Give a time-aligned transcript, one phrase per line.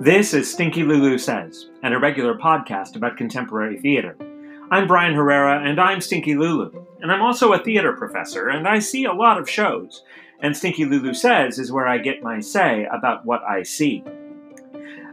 [0.00, 4.16] This is Stinky Lulu Says, an irregular podcast about contemporary theater.
[4.70, 6.86] I'm Brian Herrera, and I'm Stinky Lulu.
[7.02, 10.02] And I'm also a theater professor, and I see a lot of shows.
[10.40, 14.04] And Stinky Lulu Says is where I get my say about what I see.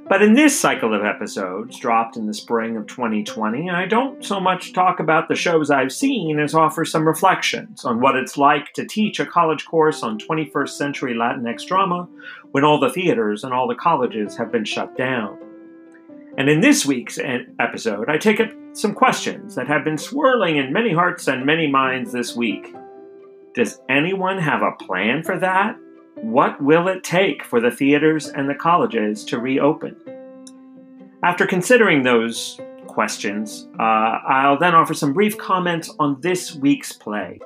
[0.10, 4.40] But in this cycle of episodes, dropped in the spring of 2020, I don't so
[4.40, 8.74] much talk about the shows I've seen as offer some reflections on what it's like
[8.74, 12.08] to teach a college course on 21st century Latinx drama
[12.52, 15.38] when all the theaters and all the colleges have been shut down.
[16.38, 17.18] And in this week's
[17.60, 21.68] episode, I take up some questions that have been swirling in many hearts and many
[21.68, 22.76] minds this week.
[23.54, 25.77] Does anyone have a plan for that?
[26.16, 29.95] What will it take for the theaters and the colleges to reopen?
[31.23, 37.40] After considering those questions, uh, I'll then offer some brief comments on this week's play.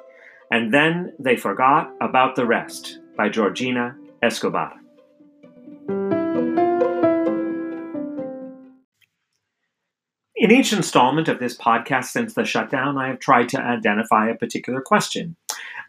[0.51, 4.73] And then they forgot about the rest by Georgina Escobar.
[10.39, 14.35] In each installment of this podcast since the shutdown, I have tried to identify a
[14.35, 15.35] particular question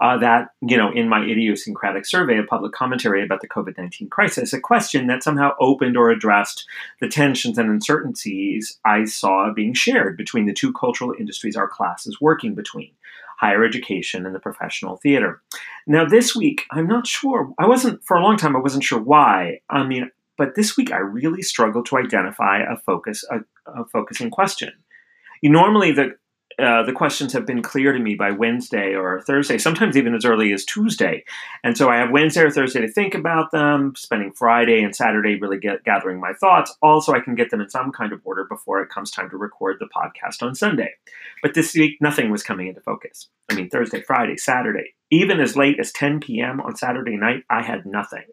[0.00, 4.08] uh, that, you know, in my idiosyncratic survey of public commentary about the COVID 19
[4.08, 6.66] crisis, a question that somehow opened or addressed
[7.00, 12.06] the tensions and uncertainties I saw being shared between the two cultural industries our class
[12.06, 12.92] is working between
[13.38, 15.40] higher education and the professional theater.
[15.86, 19.00] Now, this week, I'm not sure, I wasn't, for a long time, I wasn't sure
[19.00, 19.60] why.
[19.70, 23.38] I mean, but this week I really struggled to identify a focus, a,
[23.80, 24.72] a focusing question.
[25.40, 26.16] You, normally, the
[26.58, 30.24] uh, the questions have been clear to me by Wednesday or Thursday, sometimes even as
[30.24, 31.24] early as Tuesday.
[31.62, 35.38] And so I have Wednesday or Thursday to think about them, spending Friday and Saturday
[35.40, 36.76] really get, gathering my thoughts.
[36.82, 39.36] Also, I can get them in some kind of order before it comes time to
[39.36, 40.90] record the podcast on Sunday.
[41.42, 43.28] But this week, nothing was coming into focus.
[43.48, 46.60] I mean, Thursday, Friday, Saturday, even as late as 10 p.m.
[46.60, 48.24] on Saturday night, I had nothing.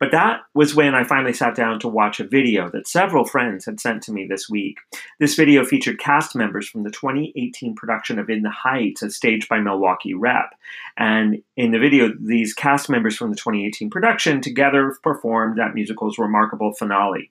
[0.00, 3.66] But that was when I finally sat down to watch a video that several friends
[3.66, 4.78] had sent to me this week.
[5.20, 9.46] This video featured cast members from the 2018 production of In the Heights, as staged
[9.50, 10.54] by Milwaukee Rep.
[10.96, 16.18] And in the video, these cast members from the 2018 production together performed that musical's
[16.18, 17.30] remarkable finale.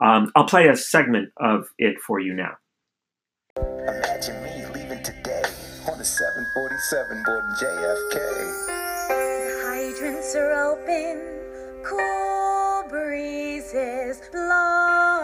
[0.00, 2.56] Um, I'll play a segment of it for you now.
[3.56, 5.42] Imagine me leaving today
[5.90, 8.68] on the 747 board JFK.
[9.08, 11.47] The hydrants are open
[11.88, 15.17] cool breezes blow.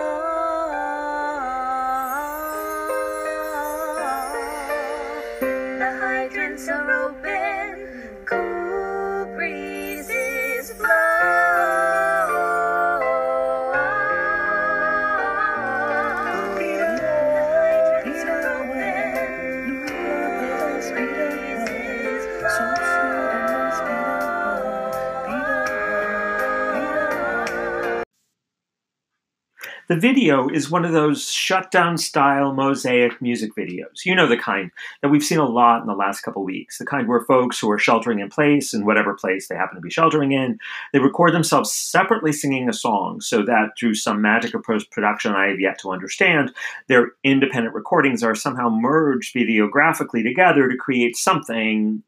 [29.86, 34.06] The video is one of those shutdown style mosaic music videos.
[34.06, 34.70] You know the kind
[35.02, 36.78] that we've seen a lot in the last couple weeks.
[36.78, 39.82] The kind where folks who are sheltering in place, in whatever place they happen to
[39.82, 40.58] be sheltering in,
[40.94, 45.32] they record themselves separately singing a song so that through some magic of post production
[45.32, 46.54] I have yet to understand,
[46.88, 52.02] their independent recordings are somehow merged videographically together to create something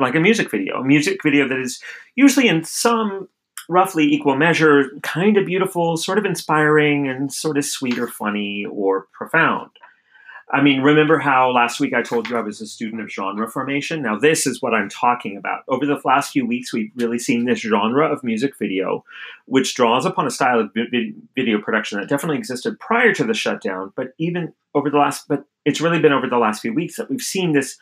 [0.00, 0.80] like a music video.
[0.80, 1.80] A music video that is
[2.16, 3.28] usually in some
[3.70, 8.66] roughly equal measure, kind of beautiful, sort of inspiring, and sort of sweet or funny
[8.68, 9.70] or profound.
[10.52, 13.48] I mean, remember how last week I told you I was a student of genre
[13.48, 14.02] formation?
[14.02, 15.62] Now, this is what I'm talking about.
[15.68, 19.04] Over the last few weeks, we've really seen this genre of music video,
[19.46, 23.92] which draws upon a style of video production that definitely existed prior to the shutdown,
[23.94, 27.08] but even over the last, but it's really been over the last few weeks that
[27.08, 27.78] we've seen this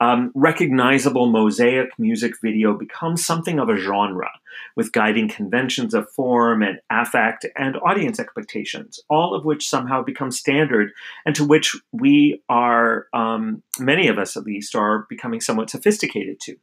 [0.00, 4.30] um, recognizable mosaic music video becomes something of a genre,
[4.76, 10.30] with guiding conventions of form and affect and audience expectations, all of which somehow become
[10.30, 10.90] standard
[11.24, 16.40] and to which we are, um, many of us at least, are becoming somewhat sophisticated
[16.40, 16.56] to.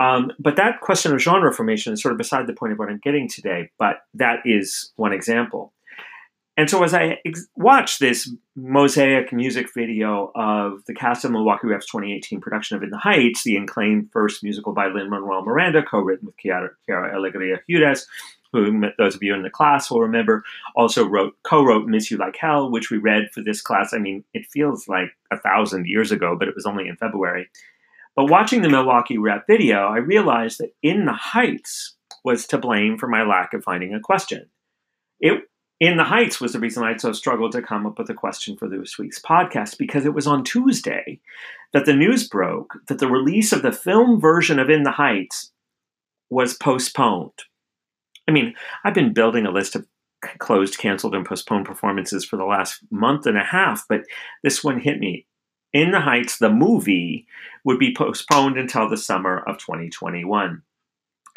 [0.00, 2.88] Um, but that question of genre formation is sort of beside the point of what
[2.88, 5.74] I'm getting today, but that is one example.
[6.60, 11.68] And so as I ex- watched this mosaic music video of the cast of Milwaukee
[11.68, 16.26] Rep's 2018 production of In the Heights, the acclaimed first musical by Lin-Manuel Miranda, co-written
[16.26, 18.04] with Quiara Alegria Hudes,
[18.52, 20.44] who those of you in the class will remember,
[20.76, 23.94] also wrote co-wrote Miss You Like Hell, which we read for this class.
[23.94, 27.48] I mean, it feels like a thousand years ago, but it was only in February.
[28.14, 32.98] But watching the Milwaukee Rep video, I realized that In the Heights was to blame
[32.98, 34.50] for my lack of finding a question.
[35.20, 35.44] It
[35.80, 38.54] In the Heights was the reason I so struggled to come up with a question
[38.54, 41.18] for this week's podcast because it was on Tuesday
[41.72, 45.52] that the news broke that the release of the film version of In the Heights
[46.28, 47.32] was postponed.
[48.28, 48.54] I mean,
[48.84, 49.86] I've been building a list of
[50.38, 54.02] closed, canceled, and postponed performances for the last month and a half, but
[54.44, 55.26] this one hit me.
[55.72, 57.26] In the Heights, the movie,
[57.64, 60.60] would be postponed until the summer of 2021.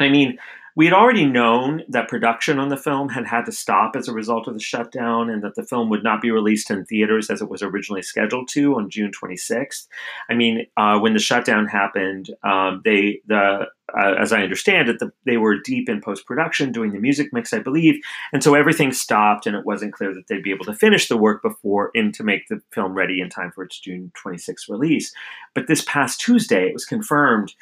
[0.02, 0.38] I mean,
[0.76, 4.14] we had already known that production on the film had had to stop as a
[4.14, 7.42] result of the shutdown and that the film would not be released in theaters as
[7.42, 9.88] it was originally scheduled to on June 26th.
[10.30, 14.98] I mean, uh, when the shutdown happened, um, they the uh, as I understand it,
[15.00, 18.56] the, they were deep in post production doing the music mix, I believe, and so
[18.56, 21.92] everything stopped, and it wasn't clear that they'd be able to finish the work before
[21.94, 25.14] in to make the film ready in time for its June 26th release.
[25.54, 27.54] But this past Tuesday, it was confirmed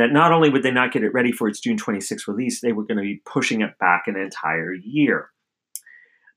[0.00, 2.72] that not only would they not get it ready for its June 26th release, they
[2.72, 5.30] were going to be pushing it back an entire year.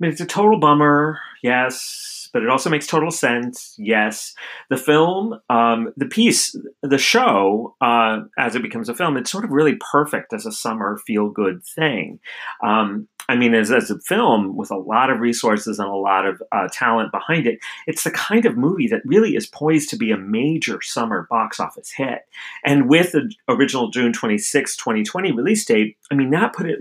[0.03, 4.33] Mean, it's a total bummer, yes, but it also makes total sense, yes.
[4.69, 9.45] The film, um, the piece, the show, uh, as it becomes a film, it's sort
[9.45, 12.19] of really perfect as a summer feel good thing.
[12.61, 16.25] Um, I mean, as, as a film with a lot of resources and a lot
[16.25, 19.95] of uh, talent behind it, it's the kind of movie that really is poised to
[19.95, 22.19] be a major summer box office hit.
[22.65, 26.79] And with the original June 26, 2020 release date, I mean, that put it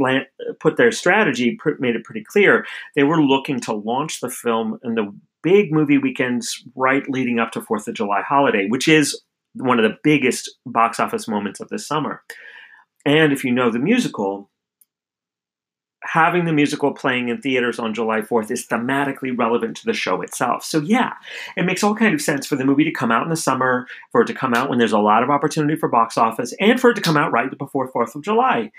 [0.59, 2.67] put their strategy made it pretty clear
[2.97, 5.13] they were looking to launch the film in the
[5.43, 9.21] big movie weekends right leading up to Fourth of July holiday, which is
[9.55, 12.23] one of the biggest box office moments of this summer.
[13.05, 14.51] And if you know the musical,
[16.05, 20.21] having the musical playing in theaters on July 4th is thematically relevant to the show
[20.23, 20.65] itself.
[20.65, 21.13] So yeah,
[21.57, 23.87] it makes all kind of sense for the movie to come out in the summer,
[24.11, 26.81] for it to come out when there's a lot of opportunity for box office, and
[26.81, 28.71] for it to come out right before 4th of July.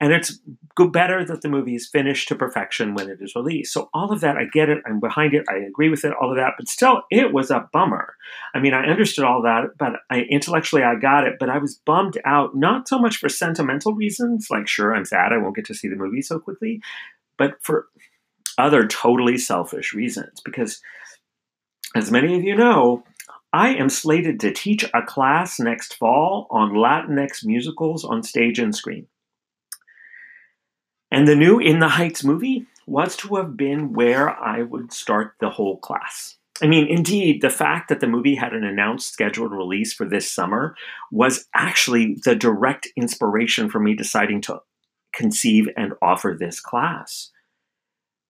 [0.00, 0.38] And it's
[0.76, 3.72] good, better that the movie is finished to perfection when it is released.
[3.72, 4.78] So all of that, I get it.
[4.86, 5.44] I'm behind it.
[5.50, 6.12] I agree with it.
[6.20, 8.14] All of that, but still, it was a bummer.
[8.54, 11.34] I mean, I understood all that, but I, intellectually, I got it.
[11.40, 15.32] But I was bummed out, not so much for sentimental reasons, like sure, I'm sad
[15.32, 16.80] I won't get to see the movie so quickly,
[17.36, 17.86] but for
[18.56, 20.40] other totally selfish reasons.
[20.44, 20.80] Because,
[21.96, 23.02] as many of you know,
[23.52, 28.74] I am slated to teach a class next fall on Latinx musicals on stage and
[28.74, 29.08] screen.
[31.10, 35.34] And the new In the Heights movie was to have been where I would start
[35.40, 36.36] the whole class.
[36.60, 40.30] I mean, indeed, the fact that the movie had an announced scheduled release for this
[40.30, 40.74] summer
[41.12, 44.60] was actually the direct inspiration for me deciding to
[45.12, 47.30] conceive and offer this class.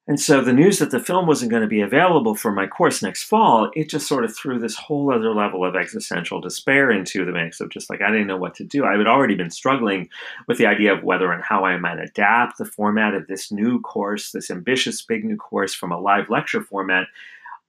[0.08, 3.02] And so the news that the film wasn't going to be available for my course
[3.02, 7.26] next fall, it just sort of threw this whole other level of existential despair into
[7.26, 8.86] the mix of just like, I didn't know what to do.
[8.86, 10.08] I had already been struggling
[10.46, 13.82] with the idea of whether and how I might adapt the format of this new
[13.82, 17.06] course, this ambitious big new course from a live lecture format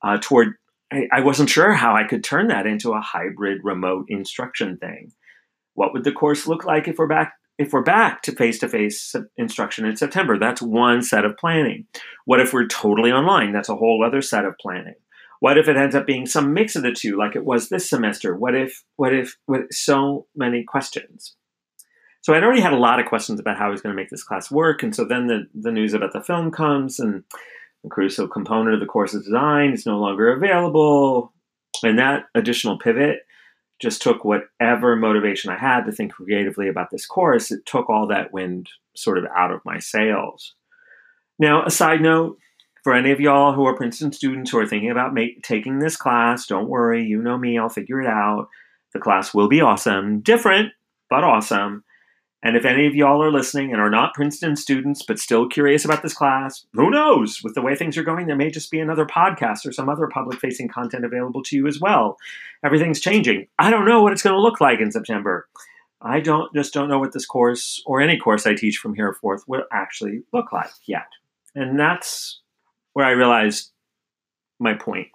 [0.02, 0.54] uh, toward,
[0.94, 5.12] I, I wasn't sure how I could turn that into a hybrid remote instruction thing.
[5.74, 8.70] What would the course look like if we're back if we're back to face to
[8.70, 11.86] face instruction in September, that's one set of planning.
[12.24, 13.52] What if we're totally online?
[13.52, 14.96] That's a whole other set of planning.
[15.42, 17.90] What if it ends up being some mix of the two, like it was this
[17.90, 18.34] semester?
[18.36, 21.36] What if, what if, what, so many questions.
[22.22, 24.10] So I'd already had a lot of questions about how I was going to make
[24.10, 24.82] this class work.
[24.82, 27.26] And so then the, the news about the film comes and
[27.84, 31.34] the crucial component of the course's design is no longer available.
[31.84, 33.20] And that additional pivot
[33.80, 38.08] just took whatever motivation I had to think creatively about this course, it took all
[38.08, 40.54] that wind sort of out of my sails.
[41.38, 42.38] Now, a side note
[42.84, 46.46] for any of y'all who are Princeton students who are thinking about taking this class,
[46.46, 48.50] don't worry, you know me, I'll figure it out.
[48.94, 50.74] The class will be awesome, different,
[51.10, 51.84] but awesome.
[52.42, 55.84] And if any of y'all are listening and are not Princeton students but still curious
[55.84, 57.42] about this class, who knows?
[57.44, 60.08] With the way things are going, there may just be another podcast or some other
[60.08, 62.18] public facing content available to you as well.
[62.64, 63.48] Everything's changing.
[63.60, 65.50] I don't know what it's going to look like in September.
[66.02, 69.14] I don't just don't know what this course or any course I teach from here
[69.14, 71.08] forth will actually look like yet.
[71.56, 72.40] And that's
[72.94, 73.72] where I realized
[74.60, 75.08] my point.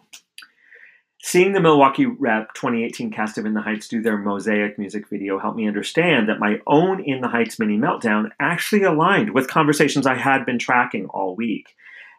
[1.26, 5.38] Seeing the Milwaukee Rep 2018 cast of In the Heights do their Mosaic music video
[5.38, 10.06] helped me understand that my own In the Heights mini meltdown actually aligned with conversations
[10.06, 11.74] I had been tracking all week.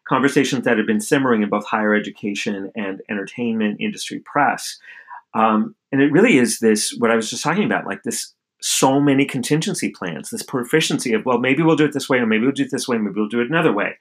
[0.10, 4.80] Conversations that had been simmering in both higher education and entertainment industry press.
[5.36, 9.00] Um, and it really is this, what I was just talking about, like this so
[9.00, 12.46] many contingency plans, this proficiency of, well, maybe we'll do it this way, or maybe
[12.46, 14.00] we'll do it this way, maybe we'll do it another way.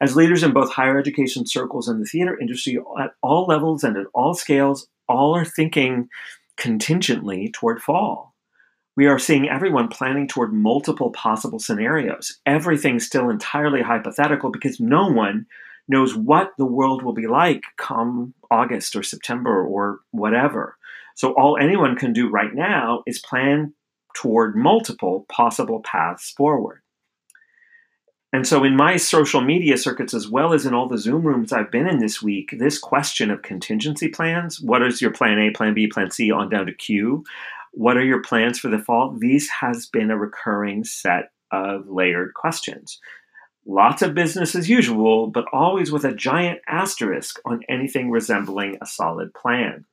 [0.00, 3.96] As leaders in both higher education circles and the theater industry at all levels and
[3.96, 6.08] at all scales, all are thinking
[6.56, 8.34] contingently toward fall.
[8.96, 12.38] We are seeing everyone planning toward multiple possible scenarios.
[12.46, 15.46] Everything's still entirely hypothetical because no one
[15.88, 20.76] knows what the world will be like come August or September or whatever.
[21.16, 23.74] So all anyone can do right now is plan
[24.14, 26.80] toward multiple possible paths forward.
[28.34, 31.52] And so, in my social media circuits, as well as in all the Zoom rooms
[31.52, 35.52] I've been in this week, this question of contingency plans what is your plan A,
[35.52, 37.22] plan B, plan C, on down to Q?
[37.74, 39.16] What are your plans for the fall?
[39.16, 42.98] These has been a recurring set of layered questions.
[43.66, 48.86] Lots of business as usual, but always with a giant asterisk on anything resembling a
[48.86, 49.84] solid plan.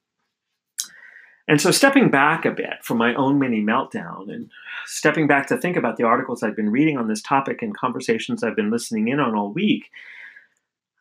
[1.52, 4.50] And so, stepping back a bit from my own mini meltdown and
[4.86, 8.42] stepping back to think about the articles I've been reading on this topic and conversations
[8.42, 9.90] I've been listening in on all week,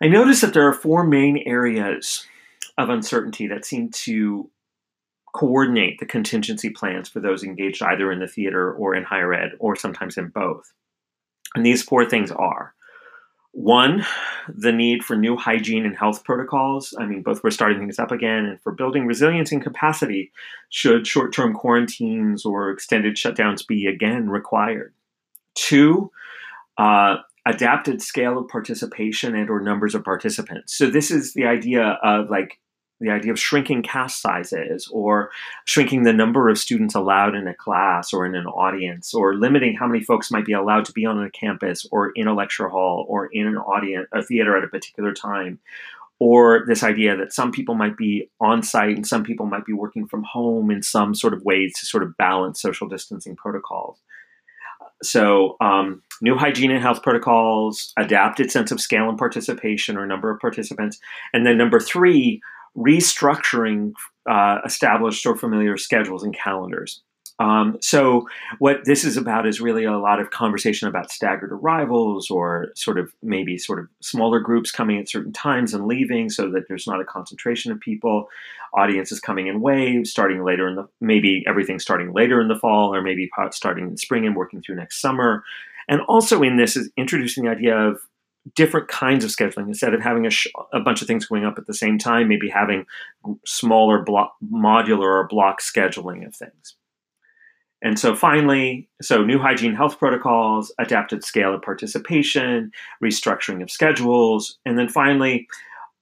[0.03, 2.27] I noticed that there are four main areas
[2.77, 4.51] of uncertainty that seem to
[5.33, 9.53] coordinate the contingency plans for those engaged either in the theater or in higher ed,
[9.61, 10.73] or sometimes in both.
[11.55, 12.75] And these four things are
[13.53, 14.07] one,
[14.49, 16.95] the need for new hygiene and health protocols.
[16.99, 20.31] I mean, both we're starting things up again and for building resilience and capacity
[20.69, 24.95] should short term quarantines or extended shutdowns be again required.
[25.55, 26.11] Two,
[26.79, 27.17] uh,
[27.47, 30.77] adapted scale of participation and or numbers of participants.
[30.77, 32.61] So this is the idea of like
[33.01, 35.31] the idea of shrinking class sizes or
[35.65, 39.75] shrinking the number of students allowed in a class or in an audience or limiting
[39.75, 42.69] how many folks might be allowed to be on a campus or in a lecture
[42.69, 45.59] hall or in an audience a theater at a particular time.
[46.19, 49.73] Or this idea that some people might be on site and some people might be
[49.73, 53.99] working from home in some sort of ways to sort of balance social distancing protocols.
[55.03, 60.31] So um, new hygiene and health protocols adapted sense of scale and participation or number
[60.31, 60.99] of participants
[61.33, 62.43] and then number three
[62.77, 63.93] restructuring
[64.29, 67.03] uh, established or familiar schedules and calendars.
[67.41, 72.31] Um, so, what this is about is really a lot of conversation about staggered arrivals
[72.31, 76.51] or sort of maybe sort of smaller groups coming at certain times and leaving so
[76.51, 78.29] that there's not a concentration of people.
[78.77, 82.95] Audiences coming in waves, starting later in the maybe everything starting later in the fall
[82.95, 85.43] or maybe starting in spring and working through next summer.
[85.89, 88.01] And also in this is introducing the idea of
[88.55, 89.69] different kinds of scheduling.
[89.69, 92.29] Instead of having a, sh- a bunch of things going up at the same time
[92.29, 92.87] maybe having
[93.45, 96.77] smaller block modular or block scheduling of things.
[97.83, 102.71] And so finally so new hygiene health protocols adapted scale of participation
[103.03, 105.47] restructuring of schedules and then finally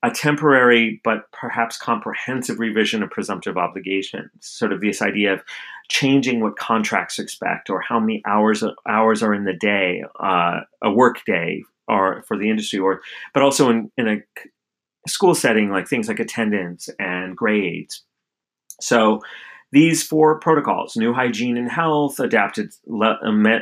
[0.05, 4.31] a temporary but perhaps comprehensive revision of presumptive obligations.
[4.41, 5.43] Sort of this idea of
[5.89, 10.91] changing what contracts expect or how many hours hours are in the day uh, a
[10.91, 13.01] work day or for the industry, or
[13.35, 14.17] but also in, in a
[15.09, 18.05] school setting like things like attendance and grades.
[18.81, 19.21] So
[19.73, 22.73] these four protocols new hygiene and health adapted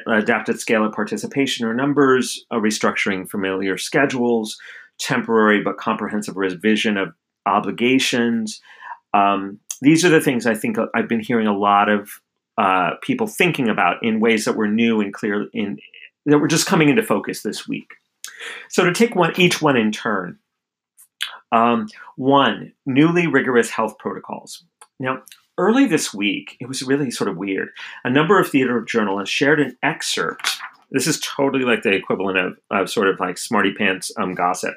[0.06, 4.56] adapted scale of participation or numbers restructuring familiar schedules
[4.98, 7.08] temporary but comprehensive revision of
[7.46, 8.60] obligations
[9.14, 12.20] um, these are the things i think i've been hearing a lot of
[12.58, 15.78] uh, people thinking about in ways that were new and clear in
[16.24, 17.94] that were just coming into focus this week
[18.68, 20.38] so to take one each one in turn.
[21.52, 24.64] Um, one, newly rigorous health protocols.
[24.98, 25.22] Now,
[25.58, 27.68] early this week, it was really sort of weird.
[28.04, 30.56] A number of theater journalists shared an excerpt.
[30.90, 34.74] This is totally like the equivalent of, of sort of like smarty pants um, gossip.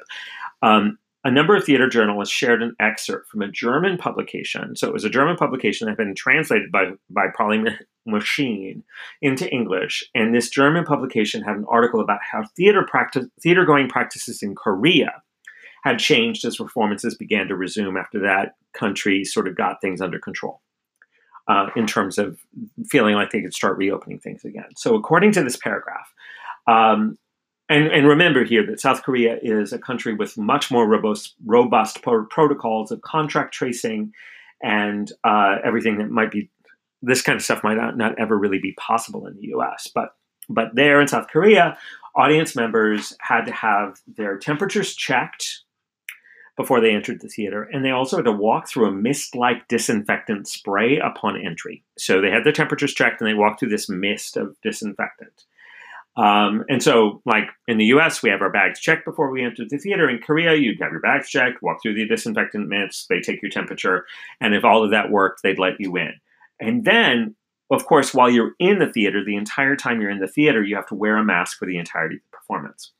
[0.62, 4.74] Um, a number of theater journalists shared an excerpt from a German publication.
[4.74, 7.62] So it was a German publication that had been translated by, by Polly
[8.06, 8.82] Machine
[9.20, 10.02] into English.
[10.14, 14.54] And this German publication had an article about how theater practice, theater going practices in
[14.54, 15.22] Korea
[15.82, 20.18] had changed as performances began to resume after that country sort of got things under
[20.18, 20.60] control.
[21.48, 22.38] Uh, in terms of
[22.88, 24.68] feeling like they could start reopening things again.
[24.76, 26.06] So, according to this paragraph,
[26.68, 27.18] um,
[27.70, 32.02] and, and, remember here that South Korea is a country with much more robust, robust
[32.02, 34.12] pro- protocols of contract tracing
[34.62, 36.50] and uh, everything that might be
[37.02, 39.90] this kind of stuff might not, not ever really be possible in the US.
[39.94, 40.14] But
[40.48, 41.78] but there in South Korea,
[42.16, 45.60] audience members had to have their temperatures checked
[46.56, 50.46] before they entered the theater, and they also had to walk through a mist-like disinfectant
[50.46, 51.84] spray upon entry.
[51.96, 55.44] So they had their temperatures checked, and they walked through this mist of disinfectant.
[56.16, 59.64] Um, and so, like in the US, we have our bags checked before we enter
[59.68, 60.08] the theater.
[60.08, 63.50] In Korea, you'd have your bags checked, walk through the disinfectant mitts, they take your
[63.50, 64.04] temperature,
[64.40, 66.12] and if all of that worked, they'd let you in.
[66.58, 67.36] And then,
[67.70, 70.76] of course, while you're in the theater, the entire time you're in the theater, you
[70.76, 72.92] have to wear a mask for the entirety of the performance.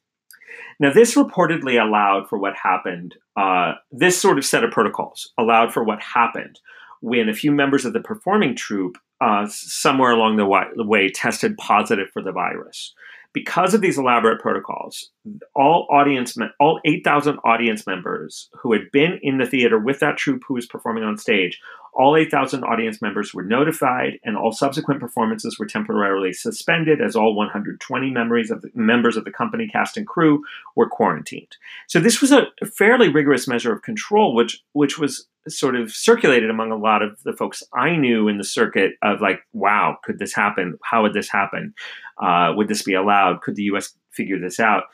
[0.79, 5.75] Now, this reportedly allowed for what happened, uh, this sort of set of protocols allowed
[5.75, 6.61] for what happened
[7.01, 12.09] when a few members of the performing troupe uh, somewhere along the way tested positive
[12.13, 12.95] for the virus.
[13.33, 15.11] because of these elaborate protocols,
[15.55, 20.43] all audience, all 8,000 audience members who had been in the theater with that troupe
[20.49, 21.61] who was performing on stage,
[21.93, 27.35] all 8,000 audience members were notified, and all subsequent performances were temporarily suspended, as all
[27.35, 30.43] 120 memories of the, members of the company cast and crew
[30.77, 31.57] were quarantined.
[31.89, 36.51] So this was a fairly rigorous measure of control, which which was sort of circulated
[36.51, 40.19] among a lot of the folks I knew in the circuit of like, wow, could
[40.19, 40.79] this happen?
[40.85, 41.75] How would this happen?
[42.19, 43.41] Uh, would this be allowed?
[43.41, 43.95] Could the U.S.
[44.11, 44.85] figure this out?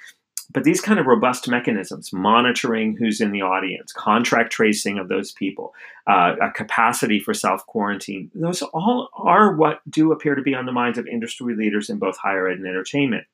[0.52, 5.32] But these kind of robust mechanisms, monitoring who's in the audience, contract tracing of those
[5.32, 5.74] people,
[6.06, 10.66] uh, a capacity for self quarantine, those all are what do appear to be on
[10.66, 13.24] the minds of industry leaders in both higher ed and entertainment.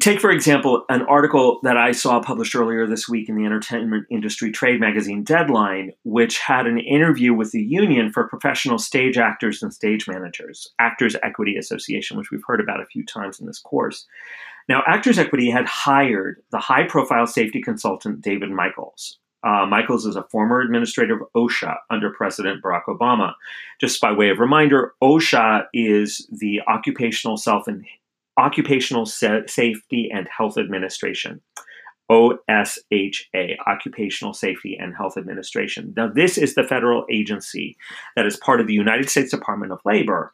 [0.00, 4.06] Take, for example, an article that I saw published earlier this week in the entertainment
[4.10, 9.62] industry trade magazine Deadline, which had an interview with the Union for Professional Stage Actors
[9.62, 13.60] and Stage Managers, Actors Equity Association, which we've heard about a few times in this
[13.60, 14.06] course.
[14.68, 19.18] Now, Actors Equity had hired the high profile safety consultant David Michaels.
[19.42, 23.32] Uh, Michaels is a former administrator of OSHA under President Barack Obama.
[23.80, 27.84] Just by way of reminder, OSHA is the Occupational Self and
[28.38, 31.40] Occupational Sa- Safety and Health Administration.
[32.10, 35.92] OSHA, Occupational Safety and Health Administration.
[35.96, 37.76] Now, this is the federal agency
[38.16, 40.32] that is part of the United States Department of Labor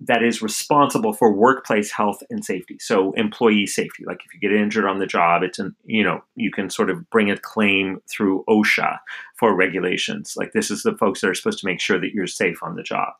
[0.00, 2.76] that is responsible for workplace health and safety.
[2.80, 4.04] So, employee safety.
[4.06, 6.90] Like if you get injured on the job, it's an, you know, you can sort
[6.90, 8.98] of bring a claim through OSHA
[9.36, 10.34] for regulations.
[10.36, 12.76] Like this is the folks that are supposed to make sure that you're safe on
[12.76, 13.14] the job.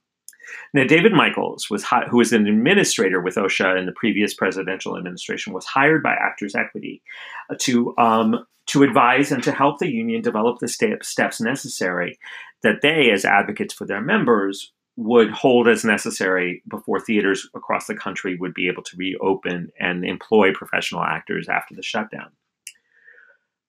[0.75, 4.97] Now, David Michaels, was hi- who was an administrator with OSHA in the previous presidential
[4.97, 7.03] administration, was hired by Actors Equity
[7.51, 12.19] uh, to um, to advise and to help the union develop the steps necessary
[12.63, 17.95] that they, as advocates for their members, would hold as necessary before theaters across the
[17.95, 22.31] country would be able to reopen and employ professional actors after the shutdown.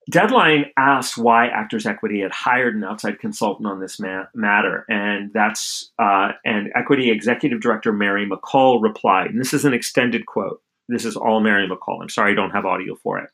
[0.10, 5.34] Deadline asked why Actors Equity had hired an outside consultant on this ma- matter, and
[5.34, 10.62] that's uh, and Equity Executive Director Mary McColl replied, and this is an extended quote.
[10.88, 12.02] This is all Mary McColl.
[12.02, 13.30] I'm sorry I don't have audio for it.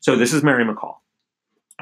[0.00, 0.96] So this is Mary McColl.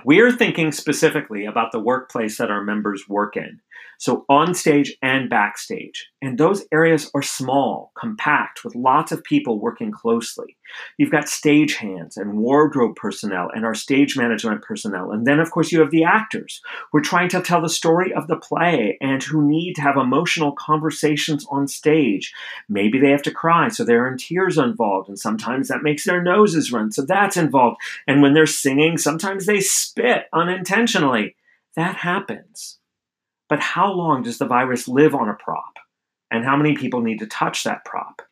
[0.04, 3.60] We are thinking specifically about the workplace that our members work in
[4.02, 6.10] so on stage and backstage.
[6.20, 10.56] And those areas are small, compact, with lots of people working closely.
[10.98, 15.12] You've got stage hands and wardrobe personnel and our stage management personnel.
[15.12, 16.60] And then, of course, you have the actors
[16.90, 19.96] who are trying to tell the story of the play and who need to have
[19.96, 22.32] emotional conversations on stage.
[22.68, 25.10] Maybe they have to cry, so they're in tears involved.
[25.10, 27.76] And sometimes that makes their noses run, so that's involved.
[28.08, 29.60] And when they're singing, sometimes they
[29.92, 31.36] spit unintentionally.
[31.76, 32.78] That happens.
[33.48, 35.76] But how long does the virus live on a prop?
[36.30, 38.22] And how many people need to touch that prop?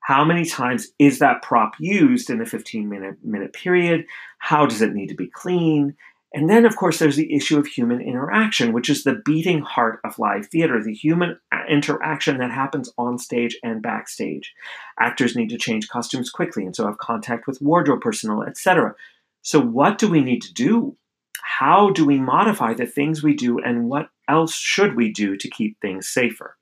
[0.00, 4.04] How many times is that prop used in a 15 minute, minute period?
[4.38, 5.96] How does it need to be clean?
[6.34, 10.00] And then, of course, there's the issue of human interaction, which is the beating heart
[10.04, 14.52] of live theater, the human uh, interaction that happens on stage and backstage.
[15.00, 18.94] Actors need to change costumes quickly and so have contact with wardrobe personnel, etc.
[19.40, 20.97] So, what do we need to do?
[21.42, 25.50] How do we modify the things we do, and what else should we do to
[25.50, 26.56] keep things safer?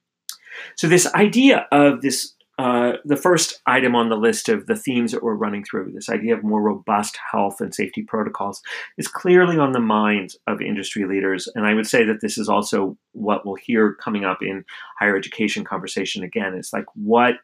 [0.76, 5.12] So, this idea of this, uh, the first item on the list of the themes
[5.12, 8.62] that we're running through, this idea of more robust health and safety protocols,
[8.96, 11.48] is clearly on the minds of industry leaders.
[11.54, 14.64] And I would say that this is also what we'll hear coming up in
[14.98, 16.54] higher education conversation again.
[16.54, 17.34] It's like, what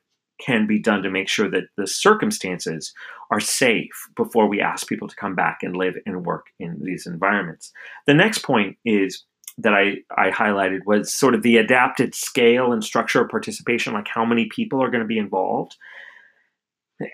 [0.40, 2.92] can be done to make sure that the circumstances
[3.30, 7.06] are safe before we ask people to come back and live and work in these
[7.06, 7.72] environments.
[8.06, 9.24] The next point is
[9.58, 14.08] that I, I highlighted was sort of the adapted scale and structure of participation, like
[14.08, 15.76] how many people are going to be involved.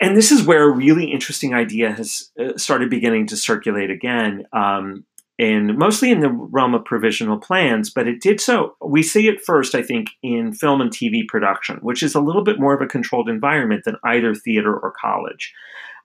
[0.00, 4.44] And this is where a really interesting idea has uh, started beginning to circulate again,
[4.52, 5.04] um,
[5.38, 8.74] and mostly in the realm of provisional plans, but it did so.
[8.84, 12.42] We see it first, I think, in film and TV production, which is a little
[12.42, 15.54] bit more of a controlled environment than either theater or college.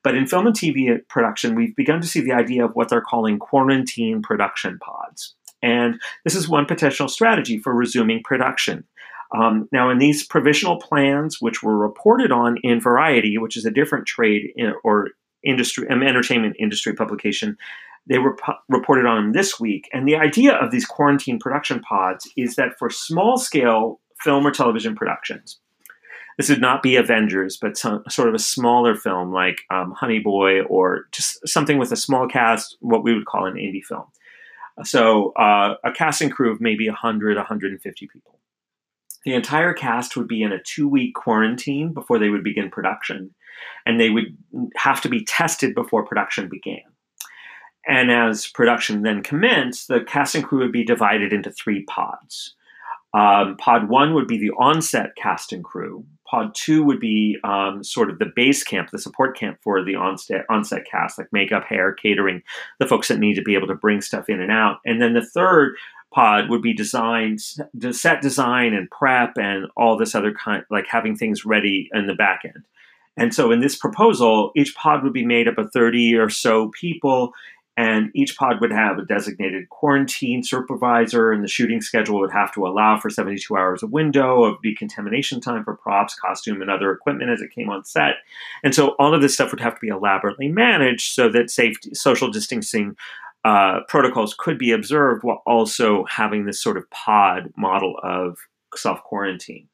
[0.03, 3.01] But in film and TV production, we've begun to see the idea of what they're
[3.01, 5.33] calling quarantine production pods.
[5.63, 8.83] And this is one potential strategy for resuming production.
[9.35, 13.71] Um, now, in these provisional plans, which were reported on in Variety, which is a
[13.71, 15.09] different trade in, or
[15.43, 17.57] industry, um, entertainment industry publication,
[18.07, 18.35] they were
[18.69, 19.89] reported on them this week.
[19.93, 24.51] And the idea of these quarantine production pods is that for small scale film or
[24.51, 25.59] television productions,
[26.37, 30.19] this would not be Avengers, but some, sort of a smaller film like um, Honey
[30.19, 34.05] Boy or just something with a small cast, what we would call an indie film.
[34.83, 38.39] So uh, a casting crew of maybe 100, 150 people.
[39.23, 43.33] The entire cast would be in a two week quarantine before they would begin production,
[43.85, 44.35] and they would
[44.75, 46.81] have to be tested before production began.
[47.85, 52.55] And as production then commenced, the cast and crew would be divided into three pods.
[53.13, 56.05] Um, pod one would be the onset cast and crew.
[56.25, 59.95] Pod two would be um, sort of the base camp, the support camp for the
[59.95, 62.41] onset, onset cast, like makeup, hair, catering,
[62.79, 64.77] the folks that need to be able to bring stuff in and out.
[64.83, 65.75] And then the third
[66.11, 67.41] pod would be designed,
[67.91, 72.15] set design and prep and all this other kind, like having things ready in the
[72.15, 72.63] back end.
[73.15, 76.69] And so in this proposal, each pod would be made up of 30 or so
[76.69, 77.33] people
[77.75, 82.53] and each pod would have a designated quarantine supervisor and the shooting schedule would have
[82.53, 86.91] to allow for 72 hours of window of decontamination time for props costume and other
[86.91, 88.15] equipment as it came on set.
[88.63, 91.93] And so all of this stuff would have to be elaborately managed so that safety
[91.95, 92.95] social distancing
[93.43, 98.37] uh, protocols could be observed while also having this sort of pod model of
[98.75, 99.67] self quarantine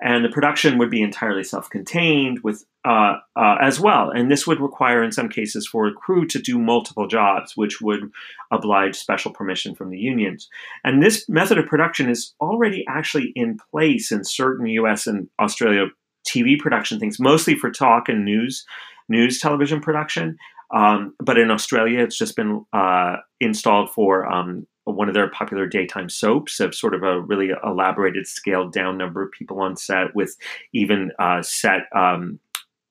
[0.00, 4.10] and the production would be entirely self-contained with uh, uh, as well.
[4.10, 7.80] And this would require in some cases for a crew to do multiple jobs which
[7.80, 8.10] would
[8.50, 10.48] oblige special permission from the unions.
[10.82, 15.86] And this method of production is already actually in place in certain us and australia
[16.26, 18.64] tv production things mostly for talk and news
[19.08, 20.36] news television production.
[20.74, 25.66] Um, but in australia it's just been uh, installed for um, one of their popular
[25.66, 30.14] daytime soaps of sort of a really elaborated, scaled down number of people on set
[30.14, 30.36] with
[30.72, 32.40] even uh, set um,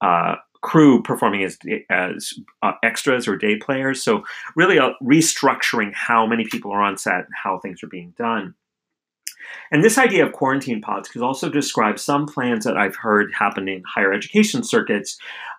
[0.02, 1.58] uh, crew performing as,
[1.90, 4.04] as uh, extras or day players.
[4.04, 4.24] So
[4.56, 8.56] really uh, restructuring how many people are on set and how things are being done.
[9.72, 13.68] And this idea of quarantine pods could also describe some plans that I've heard happen
[13.68, 15.18] in higher education circuits,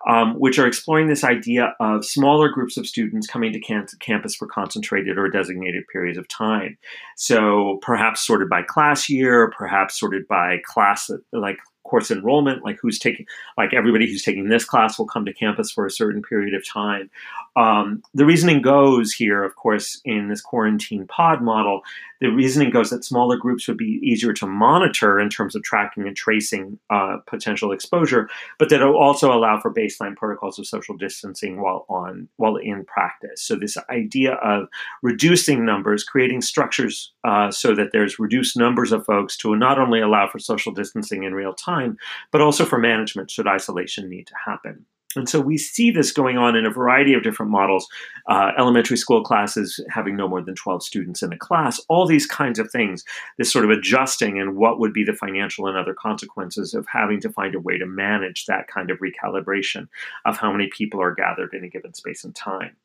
[0.09, 4.37] um, which are exploring this idea of smaller groups of students coming to camp- campus
[4.37, 6.79] for concentrated or designated periods of time.
[7.17, 12.99] So perhaps sorted by class year, perhaps sorted by class, like course enrollment, like who's
[12.99, 16.55] taking, like everybody who's taking this class will come to campus for a certain period
[16.55, 17.11] of time.
[17.57, 21.83] Um, the reasoning goes here, of course, in this quarantine pod model,
[22.21, 26.07] the reasoning goes that smaller groups would be easier to monitor in terms of tracking
[26.07, 30.97] and tracing uh, potential exposure, but that will also allow for baseline protocols of social
[30.97, 33.43] distancing while on while in practice.
[33.43, 34.69] So this idea of
[35.03, 40.01] reducing numbers, creating structures uh, so that there's reduced numbers of folks to not only
[40.01, 41.70] allow for social distancing in real time,
[42.31, 44.87] but also for management should isolation need to happen.
[45.17, 47.89] And so we see this going on in a variety of different models.
[48.29, 52.27] Uh, elementary school classes having no more than 12 students in a class, all these
[52.27, 53.05] kinds of things,
[53.37, 57.21] this sort of adjusting and what would be the financial and other consequences of having
[57.23, 59.89] to find a way to manage that kind of recalibration
[60.27, 62.77] of how many people are gathered in a given space and time.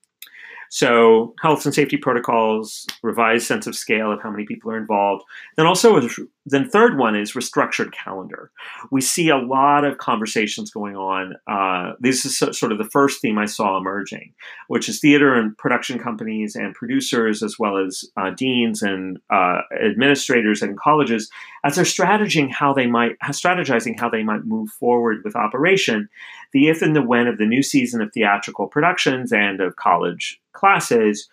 [0.75, 5.23] So, health and safety protocols, revised sense of scale of how many people are involved.
[5.55, 6.01] Then also,
[6.45, 8.51] then third one is restructured calendar.
[8.91, 11.35] We see a lot of conversations going on.
[11.47, 14.33] Uh, this is sort of the first theme I saw emerging,
[14.67, 19.61] which is theater and production companies and producers, as well as uh, deans and uh,
[19.81, 21.29] administrators and colleges,
[21.65, 26.07] as they're strategizing how they might strategizing how they might move forward with operation.
[26.53, 30.39] The if and the when of the new season of theatrical productions and of college
[30.53, 31.27] classes,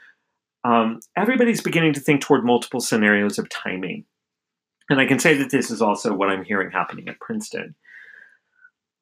[0.64, 4.04] um, everybody's beginning to think toward multiple scenarios of timing.
[4.88, 7.74] And I can say that this is also what I'm hearing happening at Princeton.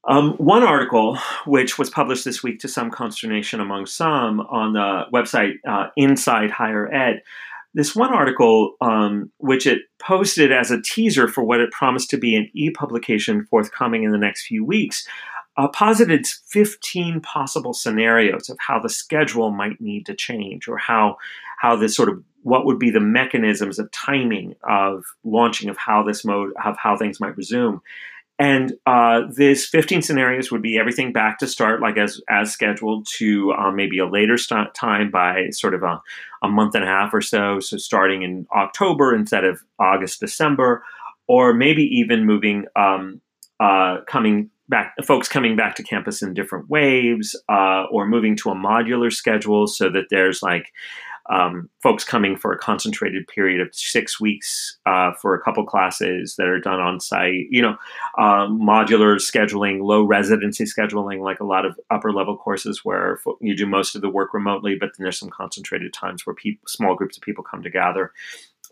[0.09, 5.05] Um, one article, which was published this week to some consternation among some on the
[5.13, 7.23] website uh, Inside Higher Ed,
[7.75, 12.19] this one article, um, which it posted as a teaser for what it promised to
[12.19, 15.07] be an e publication forthcoming in the next few weeks,
[15.57, 21.17] uh, posited 15 possible scenarios of how the schedule might need to change or how
[21.59, 26.03] how this sort of what would be the mechanisms of timing of launching of how
[26.03, 27.81] this mode of how things might resume.
[28.39, 33.07] And uh, this 15 scenarios would be everything back to start like as as scheduled
[33.19, 36.01] to um, maybe a later time by sort of a,
[36.43, 40.83] a month and a half or so so starting in october instead of august december
[41.29, 43.21] or maybe even moving um,
[43.61, 48.51] uh, coming back folks coming back to campus in different waves uh, or moving to
[48.51, 50.73] a modular schedule so that there's like
[51.31, 56.35] um, folks coming for a concentrated period of six weeks uh, for a couple classes
[56.37, 57.77] that are done on site you know
[58.19, 63.57] um, modular scheduling low residency scheduling like a lot of upper level courses where you
[63.57, 66.95] do most of the work remotely but then there's some concentrated times where people, small
[66.95, 68.13] groups of people come together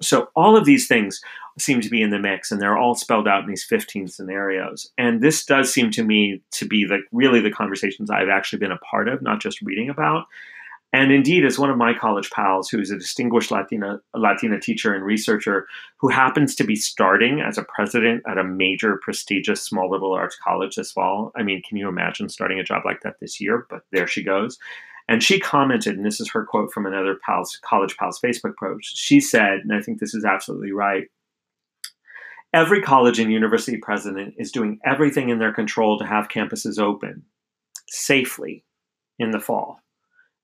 [0.01, 1.21] so all of these things
[1.59, 4.93] seem to be in the mix, and they're all spelled out in these 15 scenarios.
[4.97, 8.73] And this does seem to me to be like really the conversations I've actually been
[8.73, 10.27] a part of, not just reading about.
[10.93, 15.05] And indeed, as one of my college pals, who's a distinguished Latina Latina teacher and
[15.05, 15.67] researcher,
[15.99, 20.39] who happens to be starting as a president at a major, prestigious small liberal arts
[20.43, 21.31] college this fall.
[21.37, 23.67] I mean, can you imagine starting a job like that this year?
[23.69, 24.59] But there she goes.
[25.11, 28.97] And she commented, and this is her quote from another pal's, college pal's Facebook post.
[28.97, 31.09] She said, and I think this is absolutely right
[32.53, 37.23] every college and university president is doing everything in their control to have campuses open
[37.89, 38.65] safely
[39.19, 39.81] in the fall.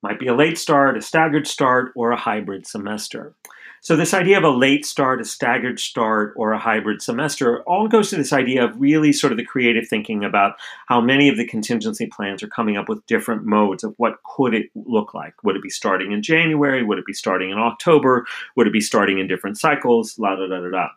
[0.04, 3.34] Might be a late start, a staggered start, or a hybrid semester.
[3.80, 7.88] So, this idea of a late start, a staggered start, or a hybrid semester all
[7.88, 10.56] goes to this idea of really sort of the creative thinking about
[10.88, 14.52] how many of the contingency plans are coming up with different modes of what could
[14.52, 15.42] it look like.
[15.42, 16.84] Would it be starting in January?
[16.84, 18.26] Would it be starting in October?
[18.56, 20.18] Would it be starting in different cycles?
[20.18, 20.88] La da da da da.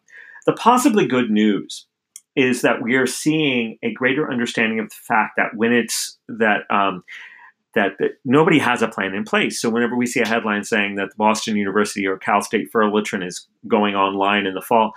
[0.45, 1.85] The possibly good news
[2.35, 6.69] is that we are seeing a greater understanding of the fact that when it's that
[6.69, 7.05] um,
[7.77, 9.61] that, that, nobody has a plan in place.
[9.61, 13.47] So whenever we see a headline saying that Boston University or Cal State Fullerton is
[13.67, 14.93] going online in the fall,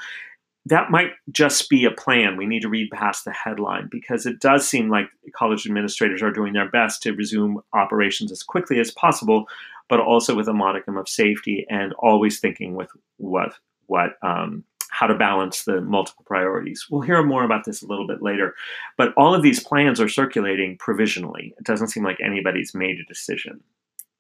[0.65, 2.39] that might just be a plan.
[2.39, 6.33] We need to read past the headline because it does seem like college administrators are
[6.33, 9.45] doing their best to resume operations as quickly as possible,
[9.91, 13.55] but also with a modicum of safety and always thinking with what
[13.89, 14.65] what um,
[15.01, 16.87] how to balance the multiple priorities.
[16.91, 18.55] We'll hear more about this a little bit later.
[18.99, 21.55] But all of these plans are circulating provisionally.
[21.57, 23.63] It doesn't seem like anybody's made a decision.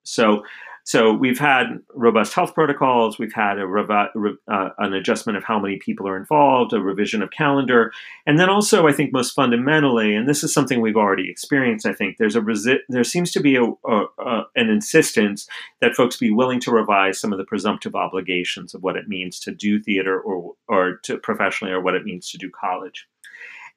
[0.04, 0.42] So
[0.84, 3.18] so we've had robust health protocols.
[3.18, 7.22] We've had a revi- uh, an adjustment of how many people are involved, a revision
[7.22, 7.92] of calendar,
[8.26, 11.86] and then also I think most fundamentally, and this is something we've already experienced.
[11.86, 15.46] I think there's a resi- there seems to be a, a, a, an insistence
[15.80, 19.38] that folks be willing to revise some of the presumptive obligations of what it means
[19.40, 23.06] to do theater or or to professionally or what it means to do college.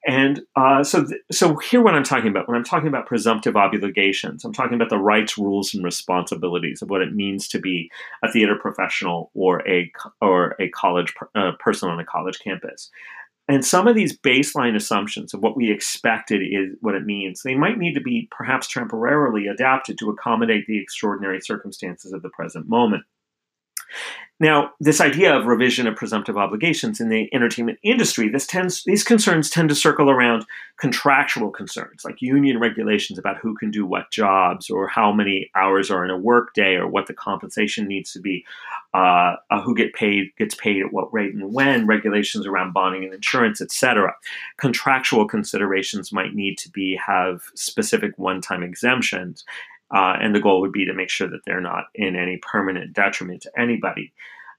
[0.05, 3.55] And uh, so, th- so here, what I'm talking about when I'm talking about presumptive
[3.55, 7.89] obligations, I'm talking about the rights, rules, and responsibilities of what it means to be
[8.21, 9.89] a theater professional or a
[10.21, 12.91] or a college uh, person on a college campus.
[13.47, 17.55] And some of these baseline assumptions of what we expected is what it means, they
[17.55, 22.69] might need to be perhaps temporarily adapted to accommodate the extraordinary circumstances of the present
[22.69, 23.03] moment.
[24.39, 29.03] Now, this idea of revision of presumptive obligations in the entertainment industry, this tends these
[29.03, 30.45] concerns tend to circle around
[30.77, 35.91] contractual concerns, like union regulations about who can do what jobs, or how many hours
[35.91, 38.43] are in a workday, or what the compensation needs to be,
[38.95, 43.03] uh, uh, who get paid gets paid at what rate and when, regulations around bonding
[43.05, 44.13] and insurance, etc.
[44.57, 49.45] Contractual considerations might need to be have specific one-time exemptions,
[49.91, 52.93] uh, and the goal would be to make sure that they're not in any permanent
[52.93, 54.13] detriment to anybody.